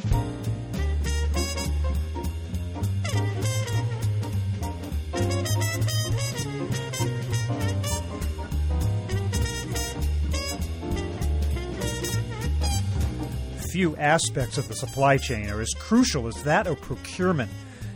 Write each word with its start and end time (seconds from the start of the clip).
Few 0.00 0.06
aspects 13.96 14.56
of 14.56 14.66
the 14.68 14.74
supply 14.74 15.18
chain 15.18 15.50
are 15.50 15.60
as 15.60 15.74
crucial 15.78 16.26
as 16.26 16.42
that 16.44 16.66
of 16.66 16.80
procurement, 16.80 17.50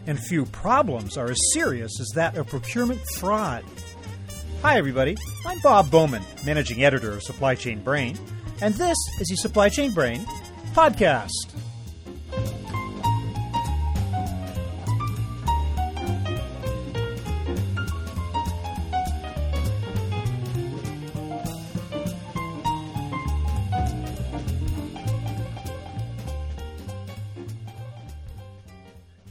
and 0.07 0.21
few 0.21 0.45
problems 0.45 1.17
are 1.17 1.31
as 1.31 1.39
serious 1.55 1.99
as 1.99 2.09
that 2.15 2.37
of 2.37 2.47
procurement 2.47 3.01
fraud. 3.15 3.65
Hi, 4.61 4.77
everybody. 4.77 5.17
I'm 5.47 5.61
Bob 5.61 5.91
Bowman, 5.91 6.25
managing 6.45 6.85
editor 6.85 7.13
of 7.13 7.23
Supply 7.23 7.55
Chain 7.55 7.83
Brain, 7.83 8.19
and 8.61 8.75
this 8.75 8.99
is 9.19 9.29
the 9.29 9.37
Supply 9.37 9.71
Chain 9.71 9.95
Brain 9.95 10.27
podcast. 10.75 11.31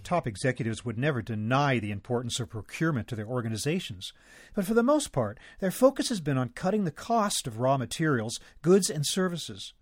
Top 0.06 0.28
executives 0.28 0.86
would 0.86 0.98
never 0.98 1.22
deny 1.22 1.80
the 1.80 1.92
importance 1.92 2.40
of 2.40 2.50
procurement 2.50 3.08
to 3.10 3.16
their 3.16 3.28
organizations, 3.28 4.14
but 4.54 4.66
for 4.66 4.74
the 4.74 4.84
most 4.84 5.12
part, 5.12 5.40
their 5.60 5.72
focus 5.72 6.10
has 6.10 6.22
been 6.22 6.38
on 6.38 6.50
cutting 6.50 6.86
the 6.86 6.92
cost 6.92 7.48
of 7.48 7.60
raw 7.60 7.78
materials, 7.78 8.40
goods, 8.62 8.90
and 8.90 9.06
services. 9.06 9.74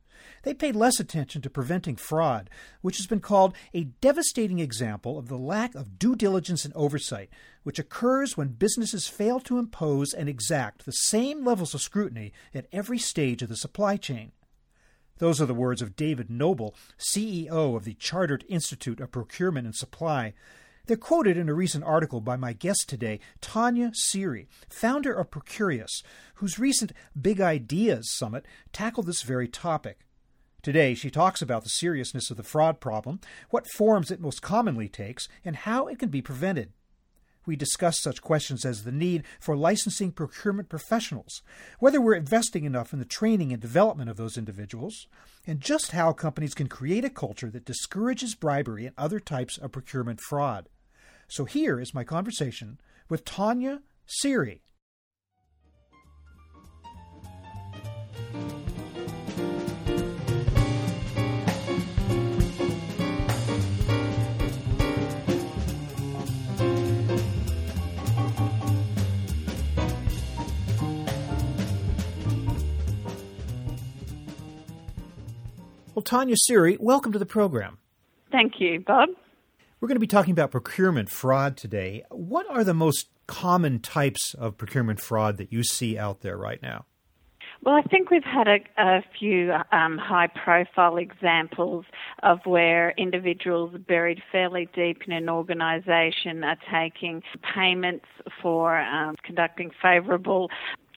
They 0.43 0.53
paid 0.53 0.75
less 0.75 0.99
attention 0.99 1.41
to 1.41 1.49
preventing 1.49 1.95
fraud, 1.95 2.49
which 2.81 2.97
has 2.97 3.07
been 3.07 3.19
called 3.19 3.53
a 3.73 3.85
devastating 4.01 4.59
example 4.59 5.17
of 5.17 5.27
the 5.27 5.37
lack 5.37 5.75
of 5.75 5.99
due 5.99 6.15
diligence 6.15 6.65
and 6.65 6.73
oversight, 6.75 7.29
which 7.63 7.79
occurs 7.79 8.37
when 8.37 8.49
businesses 8.49 9.07
fail 9.07 9.39
to 9.41 9.57
impose 9.57 10.13
and 10.13 10.29
exact 10.29 10.85
the 10.85 10.91
same 10.91 11.43
levels 11.43 11.73
of 11.73 11.81
scrutiny 11.81 12.33
at 12.53 12.67
every 12.71 12.97
stage 12.97 13.41
of 13.41 13.49
the 13.49 13.55
supply 13.55 13.97
chain. 13.97 14.31
Those 15.23 15.39
are 15.39 15.45
the 15.45 15.53
words 15.53 15.81
of 15.81 15.95
David 15.95 16.29
Noble, 16.29 16.75
CEO 16.99 17.77
of 17.77 17.85
the 17.85 17.93
Chartered 17.93 18.43
Institute 18.49 18.99
of 18.99 19.13
Procurement 19.13 19.65
and 19.65 19.73
Supply. 19.73 20.33
They're 20.85 20.97
quoted 20.97 21.37
in 21.37 21.47
a 21.47 21.53
recent 21.53 21.85
article 21.85 22.19
by 22.19 22.35
my 22.35 22.51
guest 22.51 22.89
today, 22.89 23.21
Tanya 23.39 23.93
Seary, 23.95 24.47
founder 24.69 25.13
of 25.13 25.31
Procurious, 25.31 26.03
whose 26.35 26.59
recent 26.59 26.91
Big 27.19 27.39
Ideas 27.39 28.11
Summit 28.11 28.45
tackled 28.73 29.05
this 29.05 29.21
very 29.21 29.47
topic. 29.47 29.99
Today, 30.61 30.93
she 30.93 31.09
talks 31.09 31.41
about 31.41 31.63
the 31.63 31.69
seriousness 31.69 32.29
of 32.29 32.35
the 32.35 32.43
fraud 32.43 32.81
problem, 32.81 33.21
what 33.49 33.71
forms 33.77 34.11
it 34.11 34.19
most 34.19 34.41
commonly 34.41 34.89
takes, 34.89 35.29
and 35.45 35.55
how 35.55 35.87
it 35.87 35.99
can 35.99 36.09
be 36.09 36.21
prevented 36.21 36.73
we 37.45 37.55
discuss 37.55 38.01
such 38.01 38.21
questions 38.21 38.65
as 38.65 38.83
the 38.83 38.91
need 38.91 39.23
for 39.39 39.55
licensing 39.55 40.11
procurement 40.11 40.69
professionals, 40.69 41.41
whether 41.79 42.01
we're 42.01 42.15
investing 42.15 42.63
enough 42.65 42.93
in 42.93 42.99
the 42.99 43.05
training 43.05 43.51
and 43.51 43.61
development 43.61 44.09
of 44.09 44.17
those 44.17 44.37
individuals, 44.37 45.07
and 45.45 45.59
just 45.59 45.91
how 45.91 46.13
companies 46.13 46.53
can 46.53 46.67
create 46.67 47.05
a 47.05 47.09
culture 47.09 47.49
that 47.49 47.65
discourages 47.65 48.35
bribery 48.35 48.85
and 48.85 48.95
other 48.97 49.19
types 49.19 49.57
of 49.57 49.71
procurement 49.71 50.19
fraud. 50.19 50.69
So 51.27 51.45
here 51.45 51.79
is 51.79 51.93
my 51.93 52.03
conversation 52.03 52.79
with 53.09 53.25
Tanya 53.25 53.81
Seary. 54.07 54.62
Well, 75.95 76.01
Tanya 76.01 76.35
Seary, 76.49 76.79
welcome 76.79 77.11
to 77.11 77.19
the 77.19 77.25
program. 77.25 77.77
Thank 78.31 78.53
you, 78.59 78.79
Bob. 78.79 79.09
We're 79.79 79.87
going 79.87 79.95
to 79.95 79.99
be 79.99 80.07
talking 80.07 80.31
about 80.31 80.49
procurement 80.49 81.07
fraud 81.07 81.55
today. 81.55 82.03
What 82.09 82.49
are 82.49 82.63
the 82.63 82.73
most 82.73 83.09
common 83.27 83.79
types 83.79 84.33
of 84.33 84.57
procurement 84.57 84.99
fraud 84.99 85.37
that 85.37 85.53
you 85.53 85.63
see 85.63 85.99
out 85.99 86.21
there 86.21 86.35
right 86.35 86.59
now? 86.63 86.85
Well, 87.63 87.75
I 87.75 87.81
think 87.83 88.09
we've 88.09 88.25
had 88.25 88.49
a, 88.49 88.59
a 88.77 89.01
few 89.17 89.53
um, 89.71 89.97
high 89.97 90.27
profile 90.27 90.97
examples 90.97 91.85
of 92.21 92.39
where 92.43 92.93
individuals 92.97 93.73
buried 93.87 94.21
fairly 94.33 94.67
deep 94.75 95.03
in 95.07 95.13
an 95.13 95.29
organisation 95.29 96.43
are 96.43 96.57
taking 96.69 97.23
payments 97.55 98.05
for 98.41 98.79
um, 98.79 99.15
conducting 99.23 99.71
favourable 99.81 100.49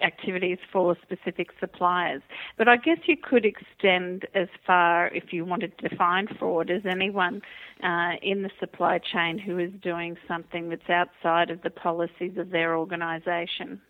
activities 0.03 0.59
for 0.73 0.97
specific 1.03 1.51
suppliers. 1.61 2.23
But 2.59 2.67
I 2.67 2.79
guess 2.79 2.99
you 3.05 3.17
could 3.17 3.45
extend 3.45 4.27
as 4.35 4.49
far, 4.67 5.07
if 5.15 5.33
you 5.33 5.45
wanted 5.45 5.79
to 5.79 5.89
define 5.89 6.27
fraud, 6.37 6.69
as 6.73 6.85
anyone 6.85 7.43
uh, 7.85 8.15
in 8.23 8.43
the 8.43 8.51
supply 8.59 8.99
chain 8.99 9.39
who 9.39 9.61
is 9.61 9.71
doing 9.83 10.17
something 10.27 10.69
that's 10.71 10.91
outside 10.91 11.51
of 11.51 11.63
the 11.63 11.71
policies 11.71 12.37
of 12.37 12.51
their 12.51 12.77
organisation. 12.77 13.81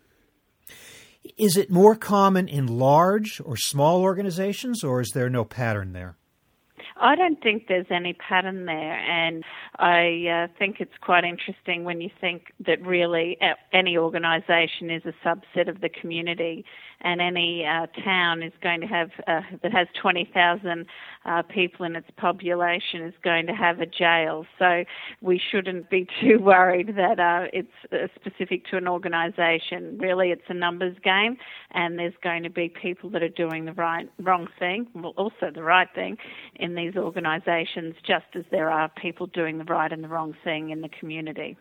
Is 1.37 1.57
it 1.57 1.69
more 1.69 1.95
common 1.95 2.47
in 2.47 2.67
large 2.67 3.41
or 3.43 3.57
small 3.57 4.01
organizations, 4.01 4.83
or 4.83 5.01
is 5.01 5.09
there 5.13 5.29
no 5.29 5.43
pattern 5.45 5.93
there? 5.93 6.17
I 6.99 7.15
don't 7.15 7.41
think 7.41 7.67
there's 7.67 7.87
any 7.89 8.13
pattern 8.13 8.65
there, 8.65 8.93
and 8.99 9.43
I 9.79 10.45
uh, 10.45 10.47
think 10.57 10.77
it's 10.79 10.97
quite 11.01 11.23
interesting 11.23 11.83
when 11.83 12.01
you 12.01 12.09
think 12.19 12.53
that 12.65 12.81
really 12.85 13.37
any 13.73 13.97
organisation 13.97 14.89
is 14.89 15.03
a 15.05 15.13
subset 15.27 15.67
of 15.67 15.81
the 15.81 15.89
community, 15.89 16.65
and 17.01 17.21
any 17.21 17.65
uh, 17.65 17.87
town 18.03 18.41
is 18.41 18.53
going 18.61 18.81
to 18.81 18.87
have 18.87 19.09
uh, 19.27 19.41
that 19.61 19.71
has 19.71 19.87
20,000 20.01 20.85
uh, 21.25 21.41
people 21.43 21.85
in 21.85 21.95
its 21.95 22.07
population 22.17 23.01
is 23.03 23.13
going 23.23 23.45
to 23.47 23.53
have 23.53 23.79
a 23.79 23.85
jail. 23.85 24.45
So 24.57 24.83
we 25.21 25.39
shouldn't 25.51 25.89
be 25.89 26.07
too 26.21 26.39
worried 26.39 26.95
that 26.95 27.19
uh, 27.19 27.47
it's 27.53 27.67
uh, 27.91 28.07
specific 28.15 28.65
to 28.71 28.77
an 28.77 28.87
organisation. 28.87 29.97
Really, 29.99 30.31
it's 30.31 30.41
a 30.49 30.53
numbers 30.53 30.97
game, 31.03 31.37
and 31.71 31.99
there's 31.99 32.13
going 32.23 32.43
to 32.43 32.49
be 32.49 32.69
people 32.69 33.09
that 33.11 33.21
are 33.21 33.29
doing 33.29 33.65
the 33.65 33.73
right 33.73 34.09
wrong 34.19 34.47
thing, 34.57 34.87
well, 34.93 35.13
also 35.17 35.51
the 35.53 35.63
right 35.63 35.87
thing, 35.93 36.17
in 36.55 36.75
these 36.75 36.86
organisations, 36.95 37.95
just 38.05 38.25
as 38.35 38.43
there 38.51 38.69
are 38.69 38.89
people 39.01 39.27
doing 39.27 39.57
the 39.57 39.63
right 39.65 39.91
and 39.91 40.03
the 40.03 40.07
wrong 40.07 40.35
thing 40.43 40.69
in 40.69 40.81
the 40.81 40.89
community 40.89 41.57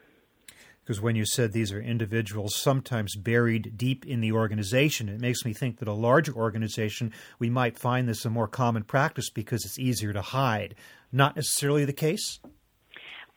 because 0.87 1.01
when 1.01 1.17
you 1.17 1.27
said 1.27 1.53
these 1.53 1.73
are 1.73 1.81
individuals 1.81 2.55
sometimes 2.55 3.17
buried 3.17 3.77
deep 3.77 4.07
in 4.07 4.21
the 4.21 4.31
organization, 4.31 5.09
it 5.09 5.21
makes 5.21 5.45
me 5.45 5.53
think 5.53 5.81
that 5.81 5.89
a 5.89 5.93
larger 5.93 6.33
organization, 6.33 7.13
we 7.41 7.51
might 7.51 7.77
find 7.77 8.09
this 8.09 8.25
a 8.25 8.31
more 8.31 8.47
common 8.47 8.85
practice 8.85 9.29
because 9.29 9.65
it's 9.65 9.81
easier 9.81 10.13
to 10.13 10.23
hide. 10.23 10.77
Not 11.11 11.35
necessarily 11.35 11.85
the 11.85 11.93
case? 11.93 12.39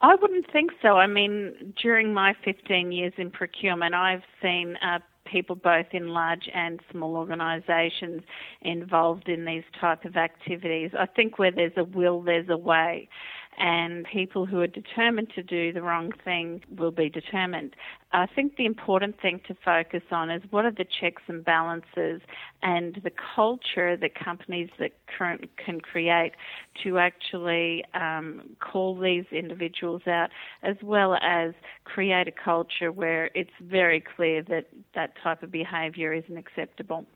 I 0.00 0.14
wouldn't 0.14 0.46
think 0.52 0.70
so. 0.80 0.90
I 0.90 1.08
mean, 1.08 1.74
during 1.82 2.14
my 2.14 2.34
15 2.44 2.92
years 2.92 3.12
in 3.18 3.32
procurement, 3.32 3.96
I've 3.96 4.22
seen 4.40 4.76
uh, 4.76 5.00
people 5.30 5.56
both 5.56 5.86
in 5.92 6.08
large 6.08 6.48
and 6.54 6.80
small 6.90 7.16
organisations 7.16 8.22
involved 8.62 9.28
in 9.28 9.44
these 9.44 9.64
type 9.80 10.04
of 10.04 10.16
activities. 10.16 10.90
I 10.98 11.06
think 11.06 11.38
where 11.38 11.52
there's 11.52 11.72
a 11.76 11.84
will, 11.84 12.22
there's 12.22 12.48
a 12.48 12.56
way 12.56 13.08
and 13.58 14.06
people 14.06 14.46
who 14.46 14.60
are 14.60 14.66
determined 14.66 15.28
to 15.34 15.42
do 15.42 15.72
the 15.72 15.82
wrong 15.82 16.12
thing 16.24 16.62
will 16.76 16.90
be 16.90 17.08
determined. 17.08 17.74
I 18.12 18.26
think 18.26 18.56
the 18.56 18.64
important 18.64 19.20
thing 19.20 19.40
to 19.48 19.56
focus 19.64 20.02
on 20.10 20.30
is 20.30 20.42
what 20.50 20.64
are 20.64 20.70
the 20.70 20.86
checks 21.00 21.22
and 21.28 21.44
balances 21.44 22.22
and 22.62 23.00
the 23.04 23.12
culture 23.34 23.96
that 23.96 24.14
companies 24.14 24.70
that 24.78 24.92
current 25.18 25.48
can 25.64 25.80
create 25.80 26.32
to 26.82 26.98
actually 26.98 27.84
um, 27.94 28.56
call 28.60 28.98
these 28.98 29.26
individuals 29.30 30.02
out, 30.06 30.30
as 30.62 30.76
well 30.82 31.14
as 31.22 31.52
create 31.84 32.28
a 32.28 32.32
culture 32.32 32.90
where 32.90 33.30
it's 33.34 33.50
very 33.60 34.02
clear 34.16 34.42
that 34.44 34.66
that 34.94 35.12
type 35.22 35.42
of 35.42 35.50
behaviour 35.50 36.12
isn't 36.12 36.36
acceptable. 36.36 37.06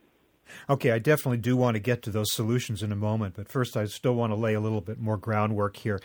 Okay, 0.69 0.91
I 0.91 0.99
definitely 0.99 1.38
do 1.38 1.56
want 1.56 1.75
to 1.75 1.81
get 1.81 2.02
to 2.02 2.11
those 2.11 2.32
solutions 2.32 2.82
in 2.82 2.93
a 2.93 2.96
moment, 2.96 3.35
but 3.37 3.49
first 3.49 3.76
I 3.76 3.85
still 3.87 4.14
want 4.14 4.32
to 4.32 4.37
lay 4.37 4.55
a 4.55 4.61
little 4.61 4.81
bit 4.81 5.00
more 5.00 5.17
groundwork 5.17 5.76
here. 5.76 6.00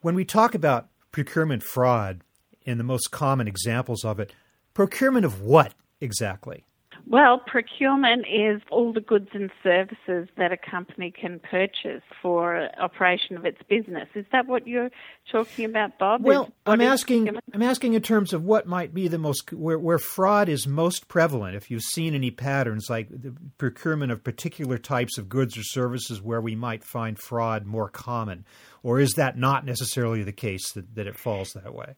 When 0.00 0.14
we 0.14 0.24
talk 0.24 0.54
about 0.54 0.88
procurement 1.10 1.62
fraud, 1.62 2.22
and 2.66 2.78
the 2.78 2.84
most 2.84 3.10
common 3.10 3.48
examples 3.48 4.04
of 4.04 4.20
it, 4.20 4.32
procurement 4.74 5.24
of 5.24 5.40
what 5.40 5.74
exactly? 6.00 6.64
Well, 7.06 7.38
procurement 7.46 8.26
is 8.32 8.62
all 8.70 8.92
the 8.92 9.00
goods 9.00 9.28
and 9.34 9.50
services 9.62 10.28
that 10.36 10.52
a 10.52 10.56
company 10.56 11.10
can 11.10 11.40
purchase 11.40 12.02
for 12.20 12.68
operation 12.80 13.36
of 13.36 13.44
its 13.44 13.58
business. 13.68 14.08
Is 14.14 14.24
that 14.32 14.46
what 14.46 14.66
you're 14.66 14.90
talking 15.30 15.64
about, 15.64 15.98
Bob? 15.98 16.24
Well, 16.24 16.44
is, 16.44 16.50
I'm 16.66 16.80
asking. 16.80 17.24
Procurement? 17.24 17.44
I'm 17.54 17.62
asking 17.62 17.94
in 17.94 18.02
terms 18.02 18.32
of 18.32 18.44
what 18.44 18.66
might 18.66 18.94
be 18.94 19.08
the 19.08 19.18
most 19.18 19.52
where, 19.52 19.78
where 19.78 19.98
fraud 19.98 20.48
is 20.48 20.66
most 20.66 21.08
prevalent. 21.08 21.56
If 21.56 21.70
you've 21.70 21.82
seen 21.82 22.14
any 22.14 22.30
patterns 22.30 22.86
like 22.88 23.08
the 23.10 23.34
procurement 23.58 24.12
of 24.12 24.24
particular 24.24 24.78
types 24.78 25.18
of 25.18 25.28
goods 25.28 25.58
or 25.58 25.62
services 25.62 26.22
where 26.22 26.40
we 26.40 26.54
might 26.54 26.84
find 26.84 27.18
fraud 27.18 27.66
more 27.66 27.88
common, 27.88 28.46
or 28.82 29.00
is 29.00 29.14
that 29.14 29.36
not 29.36 29.64
necessarily 29.66 30.22
the 30.22 30.32
case 30.32 30.72
that, 30.72 30.94
that 30.94 31.06
it 31.06 31.18
falls 31.18 31.52
that 31.52 31.74
way? 31.74 31.94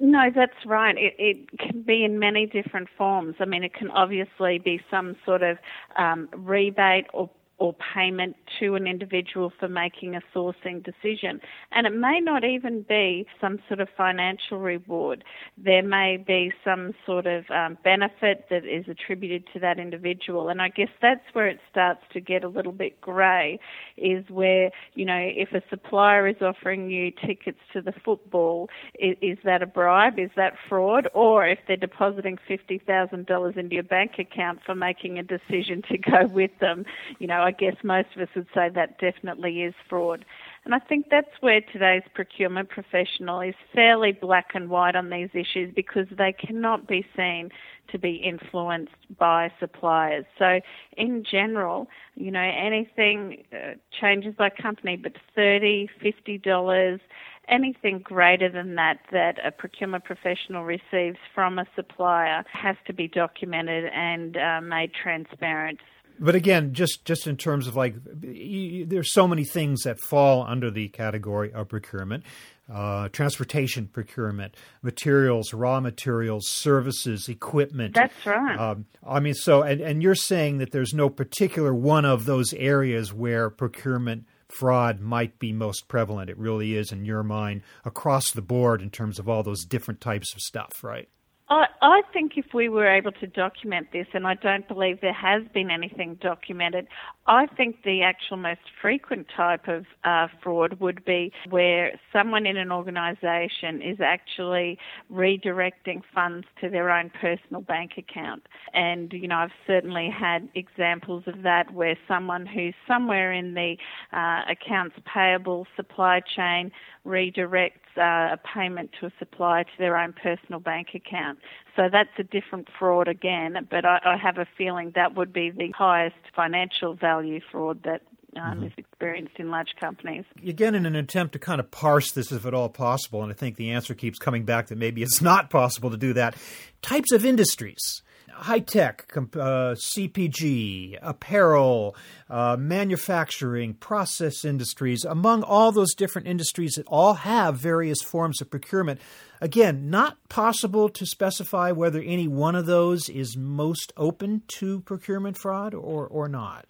No, 0.00 0.30
that's 0.34 0.64
right. 0.64 0.96
It, 0.96 1.14
it 1.18 1.58
can 1.58 1.82
be 1.82 2.04
in 2.04 2.18
many 2.18 2.46
different 2.46 2.88
forms. 2.96 3.36
I 3.38 3.44
mean, 3.44 3.62
it 3.62 3.74
can 3.74 3.90
obviously 3.90 4.58
be 4.58 4.80
some 4.90 5.14
sort 5.26 5.42
of 5.42 5.58
um, 5.98 6.28
rebate 6.34 7.06
or 7.12 7.28
or 7.60 7.74
payment 7.94 8.34
to 8.58 8.74
an 8.74 8.86
individual 8.86 9.52
for 9.60 9.68
making 9.68 10.16
a 10.16 10.20
sourcing 10.34 10.82
decision. 10.82 11.40
And 11.70 11.86
it 11.86 11.94
may 11.94 12.18
not 12.18 12.42
even 12.42 12.86
be 12.88 13.26
some 13.38 13.58
sort 13.68 13.80
of 13.80 13.88
financial 13.96 14.58
reward. 14.58 15.22
There 15.62 15.82
may 15.82 16.16
be 16.16 16.52
some 16.64 16.94
sort 17.04 17.26
of 17.26 17.44
um, 17.50 17.76
benefit 17.84 18.46
that 18.48 18.64
is 18.64 18.86
attributed 18.88 19.44
to 19.52 19.60
that 19.60 19.78
individual. 19.78 20.48
And 20.48 20.62
I 20.62 20.70
guess 20.70 20.88
that's 21.02 21.20
where 21.34 21.48
it 21.48 21.60
starts 21.70 22.00
to 22.14 22.20
get 22.20 22.44
a 22.44 22.48
little 22.48 22.72
bit 22.72 22.98
grey, 23.02 23.60
is 23.98 24.24
where, 24.30 24.70
you 24.94 25.04
know, 25.04 25.20
if 25.20 25.52
a 25.52 25.60
supplier 25.68 26.26
is 26.26 26.40
offering 26.40 26.90
you 26.90 27.10
tickets 27.10 27.58
to 27.74 27.82
the 27.82 27.92
football, 28.02 28.70
is, 28.98 29.16
is 29.20 29.38
that 29.44 29.62
a 29.62 29.66
bribe? 29.66 30.18
Is 30.18 30.30
that 30.36 30.54
fraud? 30.66 31.08
Or 31.12 31.46
if 31.46 31.58
they're 31.68 31.76
depositing 31.76 32.38
$50,000 32.48 33.56
into 33.58 33.74
your 33.74 33.82
bank 33.82 34.12
account 34.18 34.60
for 34.64 34.74
making 34.74 35.18
a 35.18 35.22
decision 35.22 35.82
to 35.90 35.98
go 35.98 36.26
with 36.26 36.52
them, 36.60 36.86
you 37.18 37.26
know, 37.26 37.49
I 37.50 37.52
guess 37.52 37.74
most 37.82 38.06
of 38.14 38.22
us 38.22 38.28
would 38.36 38.46
say 38.54 38.68
that 38.76 39.00
definitely 39.00 39.62
is 39.62 39.74
fraud. 39.88 40.24
And 40.64 40.72
I 40.72 40.78
think 40.78 41.06
that's 41.10 41.34
where 41.40 41.60
today's 41.60 42.04
procurement 42.14 42.68
professional 42.68 43.40
is 43.40 43.56
fairly 43.74 44.12
black 44.12 44.50
and 44.54 44.70
white 44.70 44.94
on 44.94 45.10
these 45.10 45.30
issues 45.34 45.74
because 45.74 46.06
they 46.16 46.32
cannot 46.32 46.86
be 46.86 47.04
seen 47.16 47.50
to 47.90 47.98
be 47.98 48.14
influenced 48.14 48.94
by 49.18 49.50
suppliers. 49.58 50.26
So, 50.38 50.60
in 50.96 51.24
general, 51.28 51.88
you 52.14 52.30
know, 52.30 52.38
anything 52.56 53.42
uh, 53.52 53.72
changes 54.00 54.36
by 54.38 54.50
company, 54.50 54.96
but 54.96 55.14
thirty, 55.34 55.88
fifty 56.00 56.38
dollars, 56.38 57.00
anything 57.48 57.98
greater 57.98 58.48
than 58.48 58.76
that 58.76 58.98
that 59.10 59.44
a 59.44 59.50
procurement 59.50 60.04
professional 60.04 60.62
receives 60.62 61.18
from 61.34 61.58
a 61.58 61.64
supplier 61.74 62.44
has 62.52 62.76
to 62.86 62.92
be 62.92 63.08
documented 63.08 63.86
and 63.92 64.36
uh, 64.36 64.60
made 64.60 64.92
transparent 64.94 65.80
but 66.20 66.34
again, 66.34 66.74
just 66.74 67.04
just 67.04 67.26
in 67.26 67.36
terms 67.36 67.66
of 67.66 67.74
like, 67.74 67.94
there's 68.04 69.12
so 69.12 69.26
many 69.26 69.44
things 69.44 69.82
that 69.82 69.98
fall 69.98 70.44
under 70.46 70.70
the 70.70 70.88
category 70.88 71.52
of 71.52 71.68
procurement. 71.68 72.24
Uh, 72.72 73.08
transportation 73.08 73.88
procurement, 73.88 74.54
materials, 74.80 75.52
raw 75.52 75.80
materials, 75.80 76.48
services, 76.48 77.28
equipment. 77.28 77.94
That's 77.96 78.24
right. 78.24 78.56
Um, 78.56 78.86
I 79.04 79.18
mean, 79.18 79.34
so 79.34 79.62
and, 79.62 79.80
and 79.80 80.00
you're 80.00 80.14
saying 80.14 80.58
that 80.58 80.70
there's 80.70 80.94
no 80.94 81.08
particular 81.10 81.74
one 81.74 82.04
of 82.04 82.26
those 82.26 82.52
areas 82.52 83.12
where 83.12 83.50
procurement 83.50 84.24
fraud 84.50 85.00
might 85.00 85.40
be 85.40 85.52
most 85.52 85.88
prevalent. 85.88 86.30
It 86.30 86.38
really 86.38 86.76
is, 86.76 86.92
in 86.92 87.04
your 87.04 87.24
mind, 87.24 87.62
across 87.84 88.30
the 88.30 88.42
board 88.42 88.82
in 88.82 88.90
terms 88.90 89.18
of 89.18 89.28
all 89.28 89.42
those 89.42 89.64
different 89.64 90.00
types 90.00 90.32
of 90.32 90.40
stuff, 90.40 90.84
right? 90.84 91.08
I, 91.50 91.66
I 91.82 92.02
think 92.12 92.32
if 92.36 92.46
we 92.54 92.68
were 92.68 92.86
able 92.86 93.10
to 93.12 93.26
document 93.26 93.88
this, 93.92 94.06
and 94.14 94.24
I 94.24 94.34
don't 94.34 94.68
believe 94.68 95.00
there 95.00 95.12
has 95.12 95.42
been 95.52 95.68
anything 95.68 96.16
documented, 96.20 96.86
I 97.26 97.46
think 97.46 97.82
the 97.84 98.02
actual 98.02 98.36
most 98.36 98.60
frequent 98.80 99.26
type 99.36 99.66
of 99.66 99.84
uh, 100.04 100.28
fraud 100.42 100.78
would 100.78 101.04
be 101.04 101.32
where 101.48 101.98
someone 102.12 102.46
in 102.46 102.56
an 102.56 102.70
organisation 102.70 103.82
is 103.82 103.98
actually 104.00 104.78
redirecting 105.12 106.02
funds 106.14 106.46
to 106.60 106.68
their 106.68 106.88
own 106.88 107.10
personal 107.20 107.62
bank 107.62 107.92
account. 107.98 108.44
And, 108.72 109.12
you 109.12 109.26
know, 109.26 109.36
I've 109.36 109.50
certainly 109.66 110.08
had 110.08 110.48
examples 110.54 111.24
of 111.26 111.42
that 111.42 111.74
where 111.74 111.96
someone 112.06 112.46
who's 112.46 112.74
somewhere 112.86 113.32
in 113.32 113.54
the 113.54 113.76
uh, 114.12 114.42
accounts 114.48 114.94
payable 115.12 115.66
supply 115.74 116.20
chain 116.20 116.70
redirects 117.06 117.72
uh, 117.96 118.34
a 118.34 118.38
payment 118.54 118.90
to 119.00 119.06
a 119.06 119.12
supplier 119.18 119.64
to 119.64 119.70
their 119.78 119.96
own 119.96 120.12
personal 120.12 120.60
bank 120.60 120.88
account. 120.94 121.38
So 121.76 121.88
that's 121.90 122.10
a 122.18 122.22
different 122.22 122.68
fraud 122.78 123.08
again, 123.08 123.66
but 123.70 123.84
I, 123.84 124.00
I 124.04 124.16
have 124.16 124.38
a 124.38 124.46
feeling 124.58 124.92
that 124.94 125.16
would 125.16 125.32
be 125.32 125.50
the 125.50 125.70
highest 125.76 126.16
financial 126.34 126.94
value 126.94 127.40
fraud 127.50 127.82
that 127.84 128.02
um, 128.36 128.42
mm-hmm. 128.42 128.64
is 128.64 128.72
experienced 128.76 129.36
in 129.38 129.50
large 129.50 129.74
companies. 129.78 130.24
Again, 130.46 130.74
in 130.74 130.86
an 130.86 130.94
attempt 130.94 131.32
to 131.32 131.38
kind 131.38 131.60
of 131.60 131.70
parse 131.70 132.12
this, 132.12 132.30
if 132.30 132.46
at 132.46 132.54
all 132.54 132.68
possible, 132.68 133.22
and 133.22 133.32
I 133.32 133.34
think 133.34 133.56
the 133.56 133.70
answer 133.70 133.94
keeps 133.94 134.18
coming 134.18 134.44
back 134.44 134.68
that 134.68 134.78
maybe 134.78 135.02
it's 135.02 135.20
not 135.20 135.50
possible 135.50 135.90
to 135.90 135.96
do 135.96 136.12
that. 136.12 136.36
Types 136.82 137.12
of 137.12 137.24
industries 137.24 138.02
high 138.32 138.60
tech, 138.60 139.12
uh, 139.16 139.74
CPG, 139.74 140.98
apparel, 141.02 141.96
uh, 142.28 142.56
manufacturing, 142.58 143.74
process 143.74 144.44
industries, 144.44 145.04
among 145.04 145.42
all 145.42 145.72
those 145.72 145.94
different 145.94 146.28
industries 146.28 146.74
that 146.74 146.86
all 146.86 147.14
have 147.14 147.56
various 147.56 148.02
forms 148.02 148.40
of 148.40 148.50
procurement. 148.50 149.00
Again, 149.40 149.90
not 149.90 150.16
possible 150.28 150.88
to 150.90 151.06
specify 151.06 151.72
whether 151.72 152.00
any 152.00 152.28
one 152.28 152.54
of 152.54 152.66
those 152.66 153.08
is 153.08 153.36
most 153.36 153.92
open 153.96 154.42
to 154.58 154.80
procurement 154.80 155.38
fraud 155.38 155.74
or, 155.74 156.06
or 156.06 156.28
not. 156.28 156.66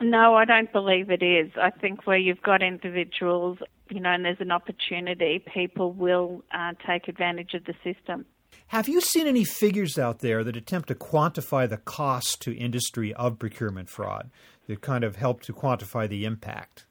No, 0.00 0.34
I 0.34 0.44
don't 0.44 0.72
believe 0.72 1.10
it 1.10 1.22
is. 1.22 1.52
I 1.56 1.70
think 1.70 2.06
where 2.06 2.18
you've 2.18 2.42
got 2.42 2.62
individuals, 2.62 3.58
you 3.88 4.00
know, 4.00 4.10
and 4.10 4.24
there's 4.24 4.40
an 4.40 4.50
opportunity, 4.50 5.44
people 5.52 5.92
will 5.92 6.42
uh, 6.52 6.72
take 6.86 7.06
advantage 7.06 7.54
of 7.54 7.64
the 7.64 7.74
system. 7.84 8.24
Have 8.68 8.88
you 8.88 9.00
seen 9.00 9.26
any 9.26 9.44
figures 9.44 9.98
out 9.98 10.20
there 10.20 10.42
that 10.44 10.56
attempt 10.56 10.88
to 10.88 10.94
quantify 10.94 11.68
the 11.68 11.76
cost 11.76 12.40
to 12.42 12.56
industry 12.56 13.12
of 13.14 13.38
procurement 13.38 13.88
fraud 13.88 14.30
that 14.66 14.80
kind 14.80 15.04
of 15.04 15.16
help 15.16 15.42
to 15.42 15.52
quantify 15.52 16.08
the 16.08 16.24
impact? 16.24 16.86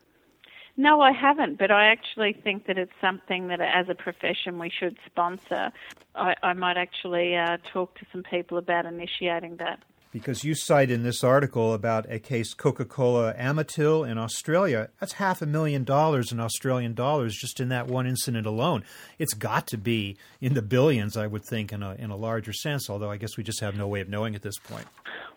No, 0.77 1.01
I 1.01 1.11
haven't, 1.11 1.59
but 1.59 1.69
I 1.69 1.87
actually 1.91 2.33
think 2.33 2.67
that 2.67 2.77
it's 2.77 2.91
something 3.01 3.47
that 3.47 3.59
as 3.61 3.89
a 3.89 3.95
profession 3.95 4.57
we 4.57 4.69
should 4.69 4.97
sponsor. 5.05 5.71
I, 6.15 6.35
I 6.41 6.53
might 6.53 6.77
actually 6.77 7.35
uh, 7.35 7.57
talk 7.71 7.95
to 7.99 8.05
some 8.11 8.23
people 8.23 8.57
about 8.57 8.85
initiating 8.85 9.57
that 9.57 9.79
because 10.11 10.43
you 10.43 10.53
cite 10.53 10.91
in 10.91 11.03
this 11.03 11.23
article 11.23 11.73
about 11.73 12.05
a 12.09 12.19
case 12.19 12.53
Coca 12.53 12.85
Cola 12.85 13.33
Amatil 13.33 14.07
in 14.09 14.17
Australia. 14.17 14.89
That's 14.99 15.13
half 15.13 15.41
a 15.41 15.45
million 15.45 15.83
dollars 15.83 16.31
in 16.31 16.39
Australian 16.39 16.93
dollars 16.93 17.35
just 17.35 17.59
in 17.59 17.69
that 17.69 17.87
one 17.87 18.05
incident 18.05 18.45
alone. 18.45 18.83
It's 19.17 19.33
got 19.33 19.67
to 19.67 19.77
be 19.77 20.17
in 20.41 20.53
the 20.53 20.61
billions, 20.61 21.15
I 21.15 21.27
would 21.27 21.43
think, 21.43 21.71
in 21.71 21.81
a, 21.81 21.95
in 21.95 22.11
a 22.11 22.15
larger 22.15 22.53
sense, 22.53 22.89
although 22.89 23.09
I 23.09 23.17
guess 23.17 23.37
we 23.37 23.43
just 23.43 23.61
have 23.61 23.75
no 23.75 23.87
way 23.87 24.01
of 24.01 24.09
knowing 24.09 24.35
at 24.35 24.41
this 24.41 24.59
point. 24.59 24.87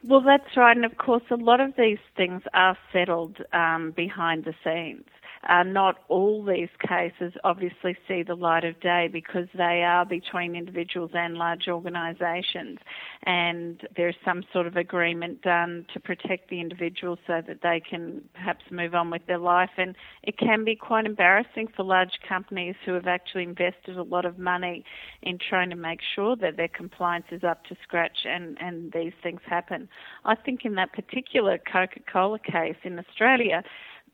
Well, 0.03 0.21
that's 0.21 0.56
right. 0.56 0.77
And 0.77 0.85
of 0.85 0.99
course, 0.99 1.23
a 1.31 1.37
lot 1.37 1.61
of 1.61 1.75
these 1.79 1.99
things 2.17 2.43
are 2.53 2.77
settled 2.93 3.38
um, 3.53 3.93
behind 3.97 4.44
the 4.44 4.55
scenes. 4.62 5.06
Uh, 5.49 5.62
not 5.62 5.96
all 6.08 6.43
these 6.44 6.70
cases 6.87 7.35
obviously 7.44 7.96
see 8.08 8.23
the 8.23 8.35
light 8.35 8.64
of 8.64 8.81
day 8.81 9.08
because 9.13 9.46
they 9.55 9.82
are 9.82 10.05
between 10.06 10.56
individuals 10.56 11.10
and 11.15 11.36
large 11.36 11.69
organisations, 11.69 12.79
and 13.24 13.82
there's 13.96 14.17
some 14.24 14.43
sort 14.53 14.67
of 14.67 14.77
agreement 14.77 15.43
done 15.43 15.84
to 15.93 16.01
protect 16.01 16.48
the 16.48 16.60
individual 16.60 17.19
so 17.27 17.43
that 17.46 17.58
they 17.63 17.81
can 17.81 18.22
perhaps 18.32 18.65
move 18.70 18.94
on 18.94 19.10
with 19.10 19.27
their 19.27 19.39
life. 19.39 19.70
And 19.77 19.94
it 20.22 20.39
can 20.39 20.65
be 20.65 20.77
quite 20.77 21.05
embarrassing 21.05 21.69
for 21.77 21.84
large 21.84 22.19
companies 22.27 22.74
who 22.84 22.94
have 22.94 23.06
actually 23.06 23.43
invested 23.44 23.96
a 23.96 24.03
lot 24.03 24.24
of 24.24 24.39
money 24.39 24.84
in 25.22 25.39
trying 25.39 25.70
to 25.70 25.77
make 25.77 26.01
sure 26.15 26.36
that 26.36 26.56
their 26.56 26.69
compliance 26.69 27.27
is 27.31 27.44
up 27.44 27.65
to 27.67 27.77
scratch 27.82 28.24
and, 28.24 28.56
and 28.60 28.93
these 28.93 29.13
things 29.22 29.41
happen. 29.46 29.89
I 30.24 30.34
think 30.34 30.65
in 30.65 30.74
that 30.77 30.93
particular 30.93 31.58
Coca 31.58 32.01
Cola 32.10 32.39
case 32.39 32.77
in 32.82 32.98
Australia, 32.98 33.63